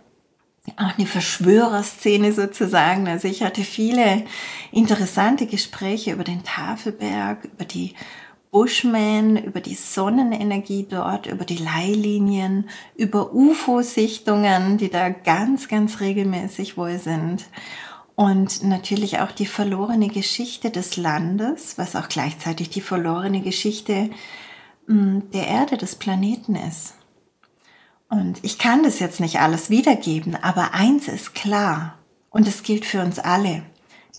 [0.77, 3.07] auch eine Verschwörerszene sozusagen.
[3.07, 4.23] Also ich hatte viele
[4.71, 7.93] interessante Gespräche über den Tafelberg, über die
[8.49, 16.77] Bushmen, über die Sonnenenergie dort, über die Leihlinien, über UFO-Sichtungen, die da ganz, ganz regelmäßig
[16.77, 17.45] wohl sind
[18.15, 24.09] und natürlich auch die verlorene Geschichte des Landes, was auch gleichzeitig die verlorene Geschichte
[24.87, 26.93] hm, der Erde, des Planeten ist.
[28.09, 31.97] Und ich kann das jetzt nicht alles wiedergeben, aber eins ist klar,
[32.29, 33.63] und es gilt für uns alle,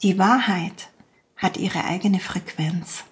[0.02, 0.88] die Wahrheit
[1.36, 3.04] hat ihre eigene Frequenz.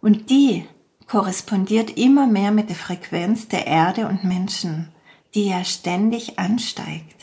[0.00, 0.64] Und die
[1.06, 4.88] korrespondiert immer mehr mit der Frequenz der Erde und Menschen,
[5.34, 7.17] die ja ständig ansteigt.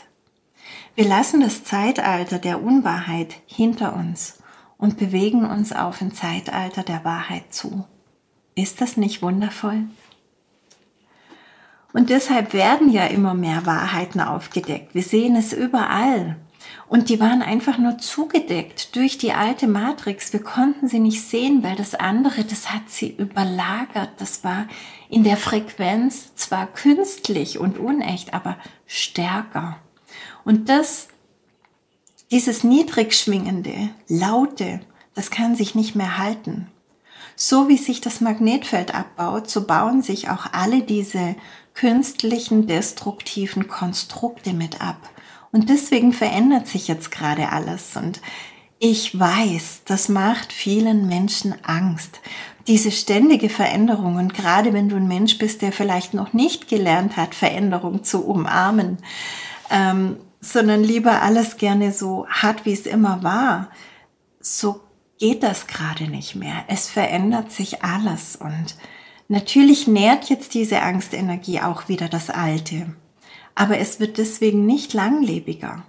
[0.96, 4.38] Wir lassen das Zeitalter der Unwahrheit hinter uns
[4.78, 7.84] und bewegen uns auf ein Zeitalter der Wahrheit zu.
[8.54, 9.84] Ist das nicht wundervoll?
[11.92, 14.94] Und deshalb werden ja immer mehr Wahrheiten aufgedeckt.
[14.94, 16.36] Wir sehen es überall.
[16.88, 20.32] Und die waren einfach nur zugedeckt durch die alte Matrix.
[20.32, 24.12] Wir konnten sie nicht sehen, weil das andere, das hat sie überlagert.
[24.16, 24.66] Das war
[25.10, 28.56] in der Frequenz zwar künstlich und unecht, aber
[28.86, 29.76] stärker.
[30.46, 31.08] Und das,
[32.30, 34.80] dieses niedrig schwingende, laute,
[35.16, 36.68] das kann sich nicht mehr halten.
[37.34, 41.34] So wie sich das Magnetfeld abbaut, so bauen sich auch alle diese
[41.74, 45.10] künstlichen, destruktiven Konstrukte mit ab.
[45.50, 47.96] Und deswegen verändert sich jetzt gerade alles.
[47.96, 48.20] Und
[48.78, 52.20] ich weiß, das macht vielen Menschen Angst.
[52.68, 57.16] Diese ständige Veränderung und gerade wenn du ein Mensch bist, der vielleicht noch nicht gelernt
[57.16, 58.98] hat, Veränderung zu umarmen,
[59.70, 60.18] ähm,
[60.52, 63.70] sondern lieber alles gerne so hat, wie es immer war,
[64.40, 64.80] so
[65.18, 66.64] geht das gerade nicht mehr.
[66.68, 68.76] Es verändert sich alles und
[69.28, 72.94] natürlich nährt jetzt diese Angstenergie auch wieder das Alte,
[73.54, 75.84] aber es wird deswegen nicht langlebiger.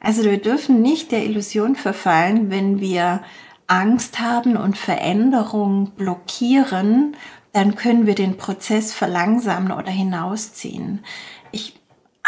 [0.00, 3.22] Also wir dürfen nicht der Illusion verfallen, wenn wir
[3.66, 7.16] Angst haben und Veränderung blockieren,
[7.52, 11.04] dann können wir den Prozess verlangsamen oder hinausziehen.
[11.52, 11.79] Ich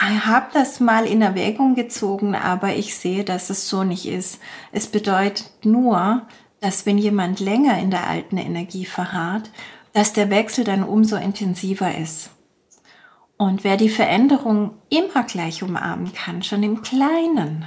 [0.03, 4.41] habe das mal in Erwägung gezogen, aber ich sehe, dass es so nicht ist.
[4.73, 6.27] Es bedeutet nur,
[6.61, 9.51] dass wenn jemand länger in der alten Energie verharrt,
[9.93, 12.31] dass der Wechsel dann umso intensiver ist.
[13.37, 17.67] Und wer die Veränderung immer gleich umarmen kann, schon im Kleinen,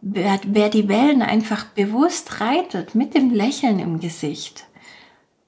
[0.00, 4.66] wer, wer die Wellen einfach bewusst reitet mit dem Lächeln im Gesicht,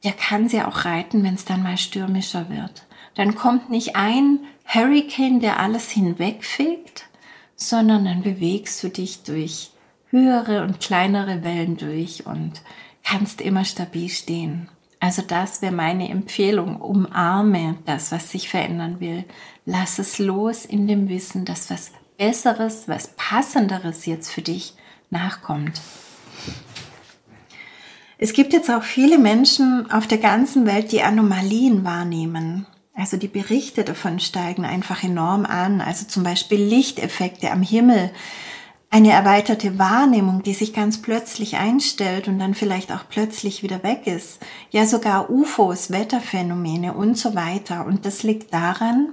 [0.05, 4.41] der kann sie auch reiten, wenn es dann mal stürmischer wird dann kommt nicht ein
[4.73, 7.09] Hurricane, der alles hinwegfegt,
[7.57, 9.73] sondern dann bewegst du dich durch
[10.11, 12.63] höhere und kleinere Wellen durch und
[13.03, 14.69] kannst immer stabil stehen.
[15.01, 16.77] Also das wäre meine Empfehlung.
[16.77, 19.25] Umarme das, was sich verändern will.
[19.65, 24.75] Lass es los in dem Wissen, dass was Besseres, was Passenderes jetzt für dich
[25.09, 25.81] nachkommt.
[28.19, 32.67] Es gibt jetzt auch viele Menschen auf der ganzen Welt, die Anomalien wahrnehmen.
[32.95, 35.81] Also die Berichte davon steigen einfach enorm an.
[35.81, 38.11] Also zum Beispiel Lichteffekte am Himmel,
[38.93, 44.09] eine erweiterte Wahrnehmung, die sich ganz plötzlich einstellt und dann vielleicht auch plötzlich wieder weg
[44.09, 44.41] ist.
[44.71, 47.87] Ja, sogar UFOs, Wetterphänomene und so weiter.
[47.87, 49.11] Und das liegt daran,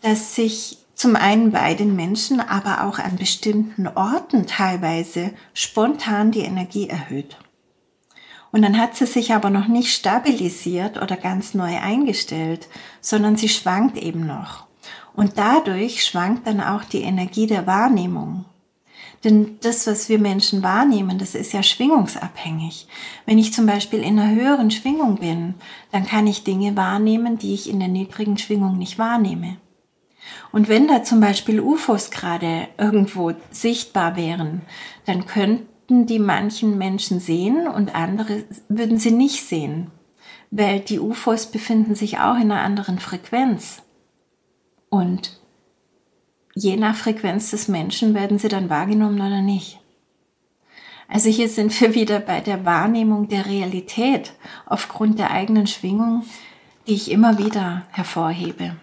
[0.00, 6.40] dass sich zum einen bei den Menschen, aber auch an bestimmten Orten teilweise spontan die
[6.40, 7.36] Energie erhöht.
[8.54, 12.68] Und dann hat sie sich aber noch nicht stabilisiert oder ganz neu eingestellt,
[13.00, 14.68] sondern sie schwankt eben noch.
[15.12, 18.44] Und dadurch schwankt dann auch die Energie der Wahrnehmung.
[19.24, 22.86] Denn das, was wir Menschen wahrnehmen, das ist ja schwingungsabhängig.
[23.26, 25.54] Wenn ich zum Beispiel in einer höheren Schwingung bin,
[25.90, 29.56] dann kann ich Dinge wahrnehmen, die ich in der niedrigen Schwingung nicht wahrnehme.
[30.52, 34.62] Und wenn da zum Beispiel UFOs gerade irgendwo sichtbar wären,
[35.06, 35.26] dann
[35.86, 39.90] könnten die manchen Menschen sehen und andere würden sie nicht sehen,
[40.50, 43.82] weil die UFOs befinden sich auch in einer anderen Frequenz.
[44.88, 45.40] Und
[46.54, 49.80] je nach Frequenz des Menschen werden sie dann wahrgenommen oder nicht.
[51.06, 54.32] Also hier sind wir wieder bei der Wahrnehmung der Realität
[54.64, 56.24] aufgrund der eigenen Schwingung,
[56.86, 58.76] die ich immer wieder hervorhebe.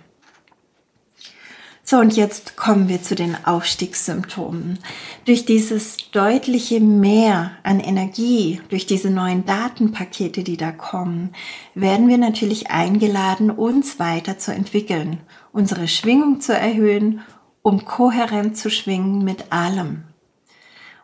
[1.91, 4.79] So, und jetzt kommen wir zu den Aufstiegssymptomen.
[5.25, 11.33] Durch dieses deutliche Mehr an Energie, durch diese neuen Datenpakete, die da kommen,
[11.75, 15.19] werden wir natürlich eingeladen, uns weiter zu entwickeln,
[15.51, 17.23] unsere Schwingung zu erhöhen
[17.61, 20.05] um kohärent zu schwingen mit allem.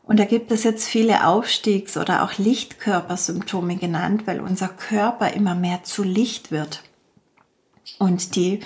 [0.04, 5.54] Und da gibt es jetzt viele Aufstiegs- oder auch Lichtkörpersymptome genannt, weil unser Körper immer
[5.54, 6.82] mehr zu Licht wird.
[8.00, 8.62] Und die,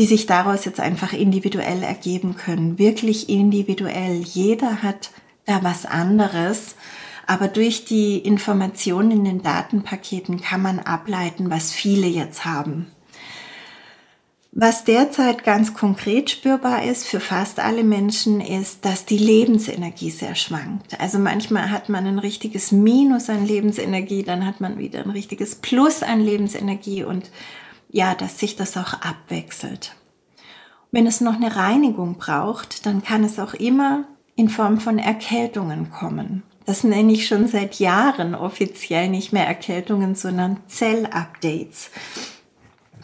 [0.00, 4.22] die sich daraus jetzt einfach individuell ergeben können, wirklich individuell.
[4.22, 5.10] Jeder hat
[5.44, 6.74] da was anderes.
[7.26, 12.86] Aber durch die Informationen in den Datenpaketen kann man ableiten, was viele jetzt haben.
[14.52, 20.34] Was derzeit ganz konkret spürbar ist für fast alle Menschen, ist, dass die Lebensenergie sehr
[20.34, 20.98] schwankt.
[20.98, 25.56] Also manchmal hat man ein richtiges Minus an Lebensenergie, dann hat man wieder ein richtiges
[25.56, 27.30] Plus an Lebensenergie und
[27.90, 29.94] ja, dass sich das auch abwechselt.
[30.90, 35.90] Wenn es noch eine Reinigung braucht, dann kann es auch immer in Form von Erkältungen
[35.90, 36.42] kommen.
[36.66, 41.90] Das nenne ich schon seit Jahren offiziell nicht mehr Erkältungen, sondern Zellupdates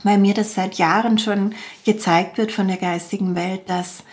[0.06, 4.04] weil mir das seit Jahren schon gezeigt wird von der geistigen Welt, dass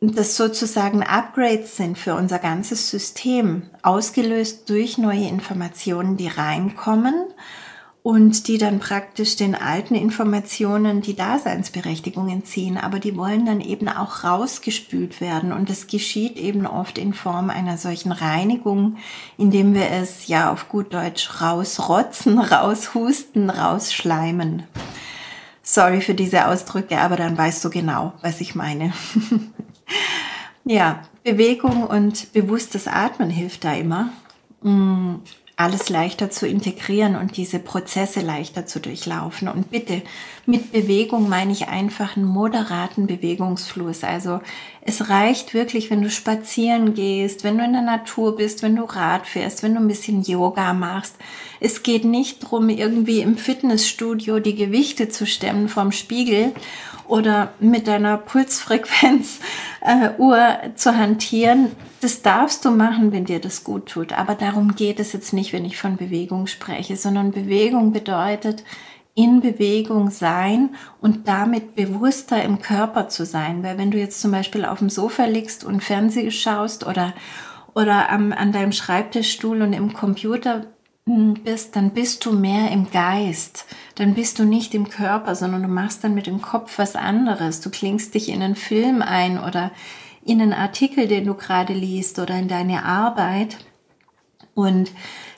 [0.00, 7.14] das sozusagen Upgrades sind für unser ganzes System, ausgelöst durch neue Informationen, die reinkommen
[8.06, 13.88] und die dann praktisch den alten Informationen die Daseinsberechtigung entziehen, aber die wollen dann eben
[13.88, 18.98] auch rausgespült werden und das geschieht eben oft in Form einer solchen Reinigung,
[19.38, 24.62] indem wir es ja auf gut Deutsch rausrotzen, raushusten, rausschleimen.
[25.64, 28.92] Sorry für diese Ausdrücke, aber dann weißt du genau, was ich meine.
[30.64, 34.10] ja, Bewegung und bewusstes Atmen hilft da immer.
[35.58, 39.48] Alles leichter zu integrieren und diese Prozesse leichter zu durchlaufen.
[39.48, 40.02] Und bitte,
[40.44, 44.04] mit Bewegung meine ich einfach einen moderaten Bewegungsfluss.
[44.04, 44.40] Also
[44.82, 48.84] es reicht wirklich, wenn du spazieren gehst, wenn du in der Natur bist, wenn du
[48.84, 51.16] Rad fährst, wenn du ein bisschen Yoga machst.
[51.58, 56.52] Es geht nicht darum, irgendwie im Fitnessstudio die Gewichte zu stemmen vorm Spiegel
[57.08, 59.40] oder mit deiner Pulsfrequenz
[59.80, 60.10] äh,
[60.74, 61.72] zu hantieren.
[62.00, 64.12] Das darfst du machen, wenn dir das gut tut.
[64.12, 68.64] Aber darum geht es jetzt nicht, wenn ich von Bewegung spreche, sondern Bewegung bedeutet,
[69.14, 73.62] in Bewegung sein und damit bewusster im Körper zu sein.
[73.62, 77.14] Weil wenn du jetzt zum Beispiel auf dem Sofa liegst und Fernsehen schaust oder,
[77.74, 80.66] oder am, an deinem Schreibtischstuhl und im Computer
[81.06, 83.66] bist, dann bist du mehr im Geist.
[83.94, 87.60] Dann bist du nicht im Körper, sondern du machst dann mit dem Kopf was anderes.
[87.60, 89.70] Du klingst dich in einen Film ein oder
[90.24, 93.58] in einen Artikel, den du gerade liest oder in deine Arbeit.
[94.54, 94.90] Und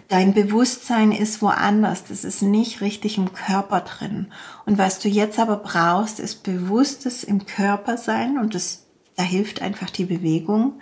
[0.08, 2.04] dein Bewusstsein ist woanders.
[2.04, 4.28] Das ist nicht richtig im Körper drin.
[4.64, 9.60] Und was du jetzt aber brauchst, ist bewusstes im Körper sein und das, da hilft
[9.60, 10.80] einfach die Bewegung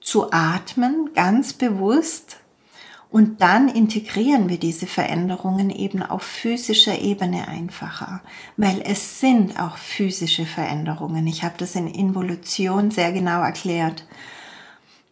[0.00, 2.36] zu atmen, ganz bewusst
[3.10, 8.20] Und dann integrieren wir diese Veränderungen eben auf physischer Ebene einfacher,
[8.58, 11.26] weil es sind auch physische Veränderungen.
[11.26, 14.04] Ich habe das in Involution sehr genau erklärt.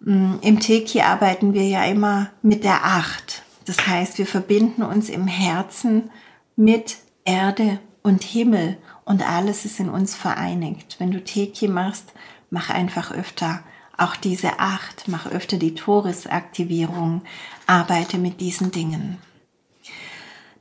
[0.01, 3.43] Mm, Im Teki arbeiten wir ja immer mit der Acht.
[3.65, 6.11] Das heißt, wir verbinden uns im Herzen
[6.55, 8.77] mit Erde und Himmel
[9.07, 10.97] und alles ist in uns vereinigt.
[10.99, 12.13] Wenn du Teki machst,
[12.51, 13.61] mach einfach öfter
[13.97, 17.23] auch diese Acht, mach öfter die Toris-Aktivierung,
[17.67, 19.19] arbeite mit diesen Dingen.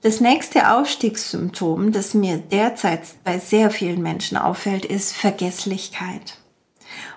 [0.02, 6.38] Das nächste Aufstiegssymptom, das mir derzeit bei sehr vielen Menschen auffällt, ist Vergesslichkeit.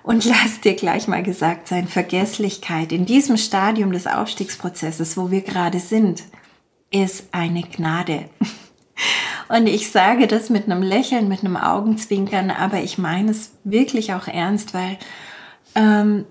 [0.03, 5.43] Und lass dir gleich mal gesagt sein, Vergesslichkeit in diesem Stadium des Aufstiegsprozesses, wo wir
[5.43, 6.23] gerade sind,
[6.91, 8.31] ist eine Gnade.
[9.49, 14.13] Und ich sage das mit einem Lächeln, mit einem Augenzwinkern, aber ich meine es wirklich
[14.13, 14.99] auch ernst, weil
[15.75, 16.25] ähm,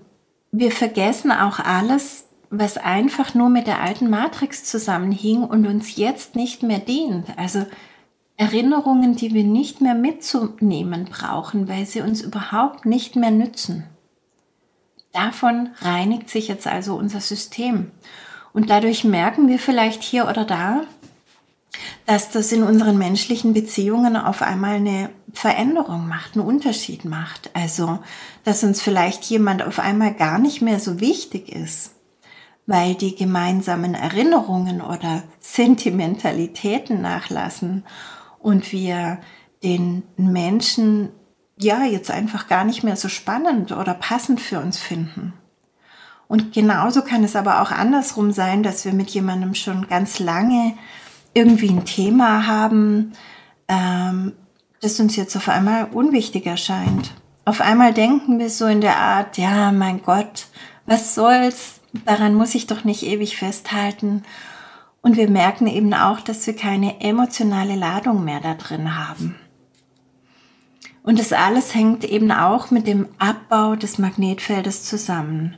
[0.50, 6.34] wir vergessen auch alles, was einfach nur mit der alten Matrix zusammenhing und uns jetzt
[6.34, 7.26] nicht mehr dient.
[7.36, 7.66] Also
[8.36, 13.84] Erinnerungen, die wir nicht mehr mitzunehmen brauchen, weil sie uns überhaupt nicht mehr nützen.
[15.12, 17.90] Davon reinigt sich jetzt also unser System.
[18.52, 20.82] Und dadurch merken wir vielleicht hier oder da,
[22.06, 27.50] dass das in unseren menschlichen Beziehungen auf einmal eine Veränderung macht, einen Unterschied macht.
[27.54, 27.98] Also,
[28.44, 31.92] dass uns vielleicht jemand auf einmal gar nicht mehr so wichtig ist,
[32.66, 37.84] weil die gemeinsamen Erinnerungen oder Sentimentalitäten nachlassen
[38.38, 39.18] und wir
[39.62, 41.10] den Menschen
[41.58, 45.32] ja jetzt einfach gar nicht mehr so spannend oder passend für uns finden.
[46.28, 50.74] Und genauso kann es aber auch andersrum sein, dass wir mit jemandem schon ganz lange
[51.34, 53.12] irgendwie ein Thema haben,
[53.66, 54.34] ähm,
[54.80, 57.12] das uns jetzt auf einmal unwichtig erscheint.
[57.44, 60.46] Auf einmal denken wir so in der Art, ja, mein Gott,
[60.86, 64.22] was soll's, daran muss ich doch nicht ewig festhalten.
[65.00, 69.36] Und wir merken eben auch, dass wir keine emotionale Ladung mehr da drin haben.
[71.02, 75.56] Und das alles hängt eben auch mit dem Abbau des Magnetfeldes zusammen,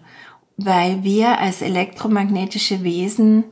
[0.57, 3.45] weil wir als elektromagnetische Wesen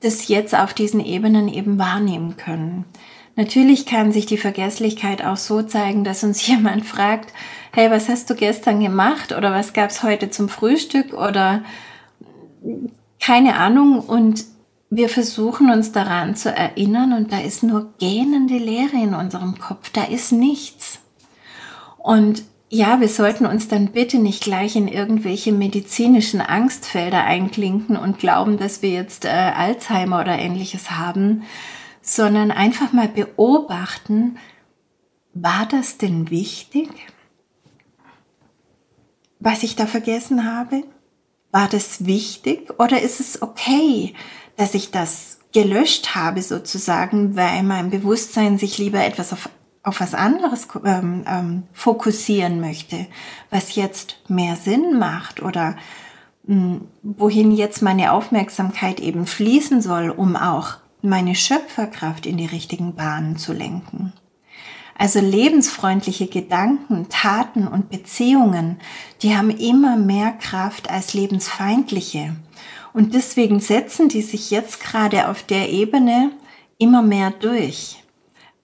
[0.00, 2.86] das jetzt auf diesen Ebenen eben wahrnehmen können.
[3.34, 7.32] Natürlich kann sich die Vergesslichkeit auch so zeigen, dass uns jemand fragt,
[7.72, 11.62] hey, was hast du gestern gemacht oder was gab's heute zum Frühstück oder
[13.20, 14.44] keine Ahnung und
[14.90, 19.88] wir versuchen uns daran zu erinnern und da ist nur gähnende Leere in unserem Kopf,
[19.90, 20.98] da ist nichts.
[21.96, 28.18] Und ja, wir sollten uns dann bitte nicht gleich in irgendwelche medizinischen Angstfelder einklinken und
[28.18, 31.44] glauben, dass wir jetzt äh, Alzheimer oder ähnliches haben,
[32.02, 34.36] sondern einfach mal beobachten,
[35.34, 36.90] war das denn wichtig,
[39.40, 40.84] was ich da vergessen habe?
[41.50, 44.14] War das wichtig oder ist es okay,
[44.56, 49.48] dass ich das gelöscht habe sozusagen, weil mein Bewusstsein sich lieber etwas auf
[49.82, 53.06] auf was anderes ähm, ähm, fokussieren möchte,
[53.50, 55.76] was jetzt mehr Sinn macht oder
[56.44, 62.46] mh, hm, wohin jetzt meine Aufmerksamkeit eben fließen soll, um auch meine Schöpferkraft in die
[62.46, 64.12] richtigen Bahnen zu lenken.
[64.96, 68.78] Also lebensfreundliche Gedanken, Taten und Beziehungen,
[69.22, 72.36] die haben immer mehr Kraft als lebensfeindliche.
[72.92, 76.30] Und deswegen setzen die sich jetzt gerade auf der Ebene
[76.78, 78.02] immer mehr durch.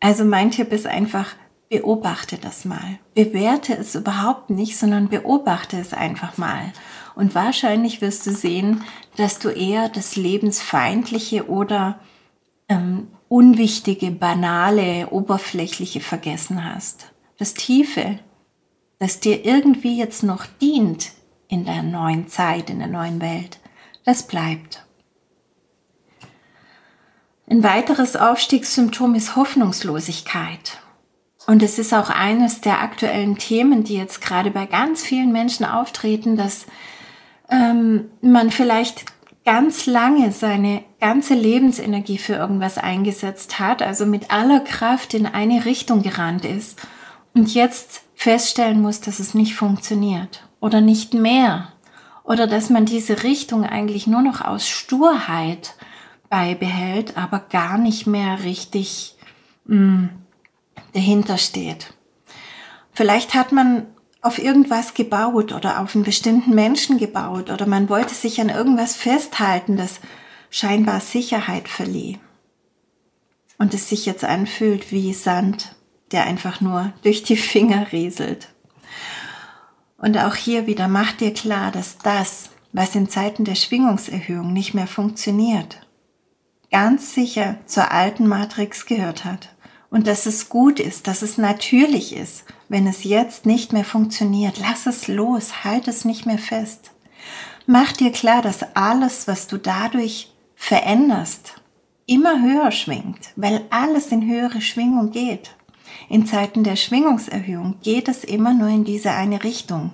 [0.00, 1.34] Also mein Tipp ist einfach,
[1.70, 2.98] beobachte das mal.
[3.14, 6.72] Bewerte es überhaupt nicht, sondern beobachte es einfach mal.
[7.14, 8.84] Und wahrscheinlich wirst du sehen,
[9.16, 11.98] dass du eher das Lebensfeindliche oder
[12.68, 17.12] ähm, unwichtige, banale, oberflächliche vergessen hast.
[17.38, 18.18] Das Tiefe,
[18.98, 21.12] das dir irgendwie jetzt noch dient
[21.48, 23.58] in der neuen Zeit, in der neuen Welt,
[24.04, 24.84] das bleibt.
[27.50, 30.78] Ein weiteres Aufstiegssymptom ist Hoffnungslosigkeit.
[31.46, 35.64] Und es ist auch eines der aktuellen Themen, die jetzt gerade bei ganz vielen Menschen
[35.64, 36.66] auftreten, dass
[37.48, 39.06] ähm, man vielleicht
[39.48, 45.64] ganz lange seine ganze Lebensenergie für irgendwas eingesetzt hat, also mit aller Kraft in eine
[45.64, 46.78] Richtung gerannt ist
[47.32, 51.72] und jetzt feststellen muss, dass es nicht funktioniert oder nicht mehr
[52.24, 55.76] oder dass man diese Richtung eigentlich nur noch aus Sturheit
[56.28, 59.16] beibehält, aber gar nicht mehr richtig
[59.64, 60.10] mh, mm,
[60.92, 61.94] dahinter steht.
[62.92, 63.86] Vielleicht hat man
[64.20, 68.96] auf irgendwas gebaut oder auf einen bestimmten Menschen gebaut oder man wollte sich an irgendwas
[68.96, 70.00] festhalten, das
[70.50, 72.18] scheinbar Sicherheit verlieh.
[73.58, 75.76] Und es sich jetzt anfühlt wie Sand,
[76.12, 78.48] der einfach nur durch die Finger rieselt.
[79.98, 84.74] Und auch hier wieder macht dir klar, dass das, was in Zeiten der Schwingungserhöhung nicht
[84.74, 85.86] mehr funktioniert,
[86.70, 89.50] ganz sicher zur alten Matrix gehört hat
[89.90, 94.58] und dass es gut ist, dass es natürlich ist, wenn es jetzt nicht mehr funktioniert.
[94.58, 96.90] Lass es los, halt es nicht mehr fest.
[97.66, 101.54] Mach dir klar, dass alles, was du dadurch veränderst,
[102.06, 105.54] immer höher schwingt, weil alles in höhere Schwingung geht.
[106.08, 109.92] In Zeiten der Schwingungserhöhung geht es immer nur in diese eine Richtung.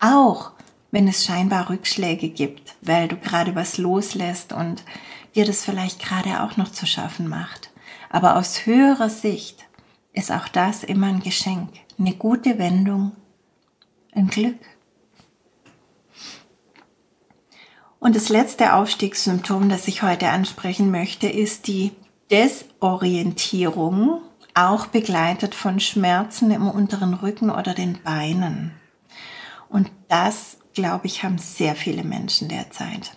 [0.00, 0.52] Auch
[0.90, 4.82] wenn es scheinbar Rückschläge gibt, weil du gerade was loslässt und
[5.34, 7.71] dir das vielleicht gerade auch noch zu schaffen macht.
[8.12, 9.64] Aber aus höherer Sicht
[10.12, 13.12] ist auch das immer ein Geschenk, eine gute Wendung,
[14.14, 14.58] ein Glück.
[17.98, 21.92] Und das letzte Aufstiegssymptom, das ich heute ansprechen möchte, ist die
[22.30, 24.20] Desorientierung,
[24.54, 28.72] auch begleitet von Schmerzen im unteren Rücken oder den Beinen.
[29.70, 33.16] Und das, glaube ich, haben sehr viele Menschen derzeit.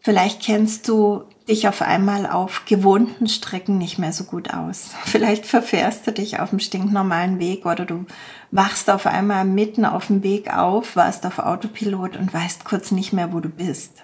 [0.00, 4.90] Vielleicht kennst du dich auf einmal auf gewohnten Strecken nicht mehr so gut aus.
[5.04, 8.06] Vielleicht verfährst du dich auf dem stinknormalen Weg oder du
[8.50, 13.12] wachst auf einmal mitten auf dem Weg auf, warst auf Autopilot und weißt kurz nicht
[13.12, 14.02] mehr, wo du bist.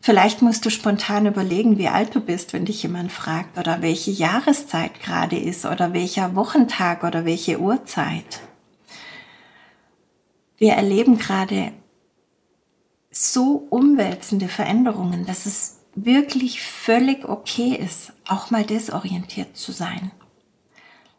[0.00, 4.12] Vielleicht musst du spontan überlegen, wie alt du bist, wenn dich jemand fragt oder welche
[4.12, 8.40] Jahreszeit gerade ist oder welcher Wochentag oder welche Uhrzeit.
[10.58, 11.72] Wir erleben gerade
[13.16, 20.10] so umwälzende Veränderungen, dass es wirklich völlig okay ist, auch mal desorientiert zu sein.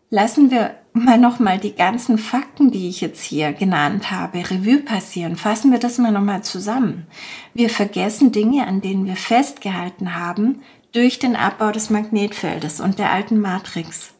[0.10, 4.78] Lassen wir mal noch mal die ganzen Fakten, die ich jetzt hier genannt habe, Revue
[4.78, 5.36] passieren.
[5.36, 7.08] Fassen wir das mal noch mal zusammen.
[7.54, 10.62] Wir vergessen Dinge, an denen wir festgehalten haben
[10.93, 14.14] durch den Abbau des Magnetfeldes und der alten Matrix.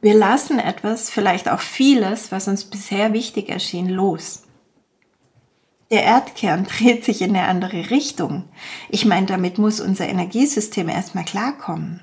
[0.00, 4.44] Wir lassen etwas, vielleicht auch vieles, was uns bisher wichtig erschien, los.
[5.90, 8.44] Der Erdkern dreht sich in eine andere Richtung.
[8.90, 12.02] Ich meine, damit muss unser Energiesystem erstmal klarkommen.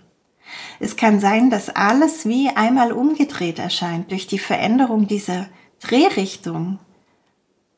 [0.79, 5.47] Es kann sein, dass alles wie einmal umgedreht erscheint durch die Veränderung dieser
[5.81, 6.79] Drehrichtung.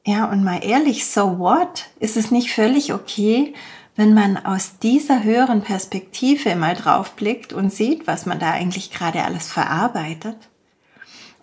[0.05, 1.87] Ja, und mal ehrlich, so what?
[1.99, 3.53] Ist es nicht völlig okay,
[3.95, 9.23] wenn man aus dieser höheren Perspektive mal draufblickt und sieht, was man da eigentlich gerade
[9.23, 10.37] alles verarbeitet?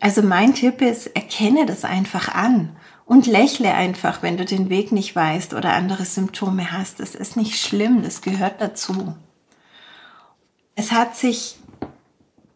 [0.05, 2.76] Also mein Tipp ist, erkenne das einfach an
[3.07, 7.00] und lächle einfach, wenn du den Weg nicht weißt oder andere Symptome hast.
[7.00, 9.14] Es ist nicht schlimm, das gehört dazu.
[10.74, 11.57] Es hat sich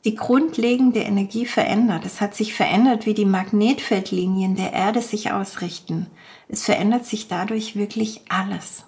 [0.05, 2.05] die grundlegende Energie verändert.
[2.05, 6.09] Es hat sich verändert, wie die Magnetfeldlinien der Erde sich ausrichten.
[6.49, 8.85] Es verändert sich dadurch wirklich alles.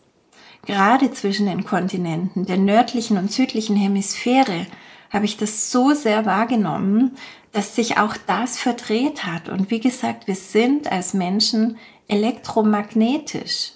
[0.66, 4.66] Gerade zwischen den Kontinenten, der nördlichen und südlichen Hemisphäre,
[5.10, 7.16] habe ich das so sehr wahrgenommen,
[7.52, 9.48] dass sich auch das verdreht hat.
[9.48, 11.78] Und wie gesagt, wir sind als Menschen
[12.08, 13.72] elektromagnetisch.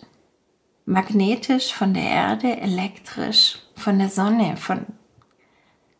[0.86, 4.86] Magnetisch von der Erde, elektrisch von der Sonne, von,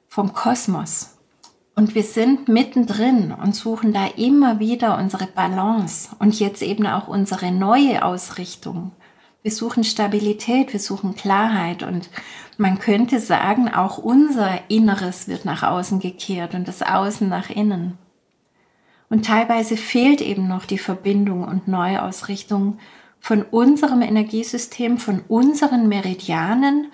[0.09, 1.17] vom Kosmos.
[1.75, 7.09] Und wir sind mittendrin und suchen da immer wieder unsere Balance und jetzt eben auch
[7.09, 8.93] unsere neue Ausrichtung.
[9.45, 12.09] Wir suchen Stabilität, wir suchen Klarheit und
[12.57, 17.99] man könnte sagen, auch unser Inneres wird nach außen gekehrt und das Außen nach innen.
[19.11, 22.79] Und teilweise fehlt eben noch die Verbindung und Neuausrichtung
[23.21, 26.87] von unserem Energiesystem, von unseren Meridianen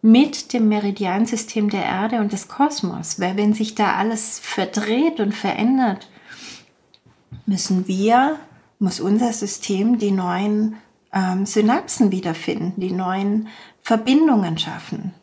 [0.00, 3.18] mit dem Meridiansystem der Erde und des Kosmos.
[3.18, 6.08] Weil wenn sich da alles verdreht und verändert,
[7.46, 8.38] müssen wir,
[8.78, 10.76] muss unser System die neuen
[11.16, 13.48] ähm, Synapsen wiederfinden, die neuen
[13.82, 15.14] Verbindungen schaffen.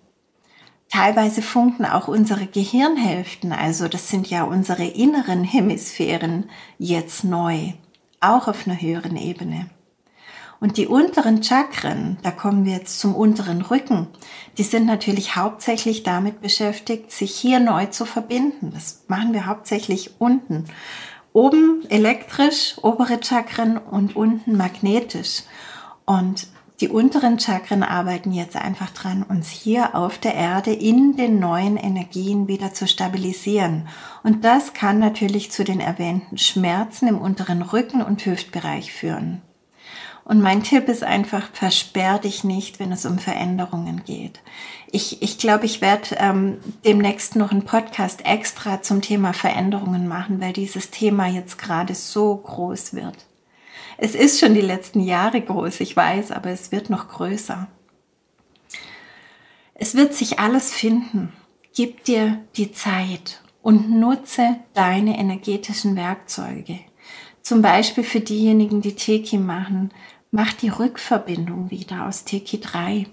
[0.90, 7.74] Teilweise funken auch unsere Gehirnhälften, also das sind ja unsere inneren Hemisphären, jetzt neu,
[8.20, 9.70] auch auf einer höheren Ebene.
[10.60, 14.08] Und die unteren Chakren, da kommen wir jetzt zum unteren Rücken,
[14.58, 18.72] die sind natürlich hauptsächlich damit beschäftigt, sich hier neu zu verbinden.
[18.74, 20.66] Das machen wir hauptsächlich unten.
[21.34, 25.44] Oben elektrisch, obere Chakren und unten magnetisch.
[26.06, 26.48] Und
[26.80, 31.78] die unteren Chakren arbeiten jetzt einfach dran, uns hier auf der Erde in den neuen
[31.78, 33.88] Energien wieder zu stabilisieren.
[34.24, 39.42] Und das kann natürlich zu den erwähnten Schmerzen im unteren Rücken und Hüftbereich führen.
[40.26, 44.42] Und mein Tipp ist einfach, versperr dich nicht, wenn es um Veränderungen geht.
[44.92, 50.40] Ich, ich glaube, ich werde ähm, demnächst noch einen Podcast extra zum Thema Veränderungen machen,
[50.40, 53.18] weil dieses Thema jetzt gerade so groß wird.
[53.98, 57.68] Es ist schon die letzten Jahre groß, ich weiß, aber es wird noch größer.
[59.76, 61.34] Es wird sich alles finden.
[61.76, 66.80] Gib dir die Zeit und nutze deine energetischen Werkzeuge.
[67.42, 69.92] Zum Beispiel für diejenigen, die Teki machen,
[70.36, 73.06] Mach die Rückverbindung wieder aus Teki 3.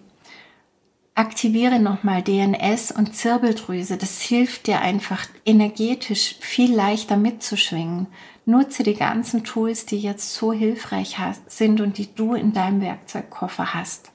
[1.15, 3.99] Aktiviere nochmal DNS und Zirbeldrüse.
[3.99, 8.07] Das hilft dir einfach energetisch viel leichter mitzuschwingen.
[8.45, 11.17] Nutze die ganzen Tools, die jetzt so hilfreich
[11.47, 14.13] sind und die du in deinem Werkzeugkoffer hast.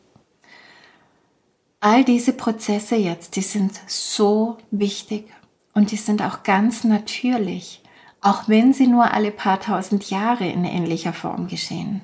[1.79, 5.31] All diese Prozesse jetzt, die sind so wichtig
[5.73, 7.83] und die sind auch ganz natürlich,
[8.21, 12.01] auch wenn sie nur alle paar tausend Jahre in ähnlicher Form geschehen.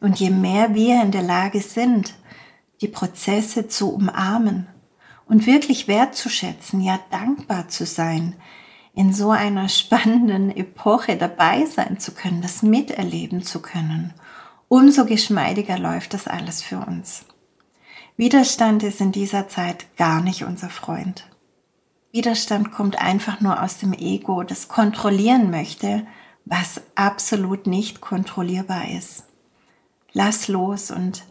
[0.00, 2.14] Und je mehr wir in der Lage sind,
[2.80, 4.68] die Prozesse zu umarmen
[5.26, 8.36] und wirklich wertzuschätzen, ja dankbar zu sein,
[8.96, 14.14] in so einer spannenden Epoche dabei sein zu können, das miterleben zu können,
[14.68, 17.26] umso geschmeidiger läuft das alles für uns.
[18.16, 21.28] Widerstand ist in dieser Zeit gar nicht unser Freund.
[22.10, 26.06] Widerstand kommt einfach nur aus dem Ego, das kontrollieren möchte,
[26.46, 29.24] was absolut nicht kontrollierbar ist.
[30.14, 31.24] Lass los und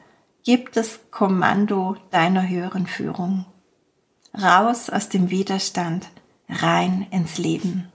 [0.44, 3.48] gib das Kommando deiner höheren Führung.
[4.40, 6.08] Raus aus dem Widerstand,
[6.50, 7.92] rein ins Leben.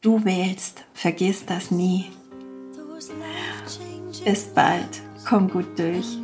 [0.00, 2.10] Du wählst, vergiss das nie.
[4.24, 6.18] Bis bald, komm gut durch.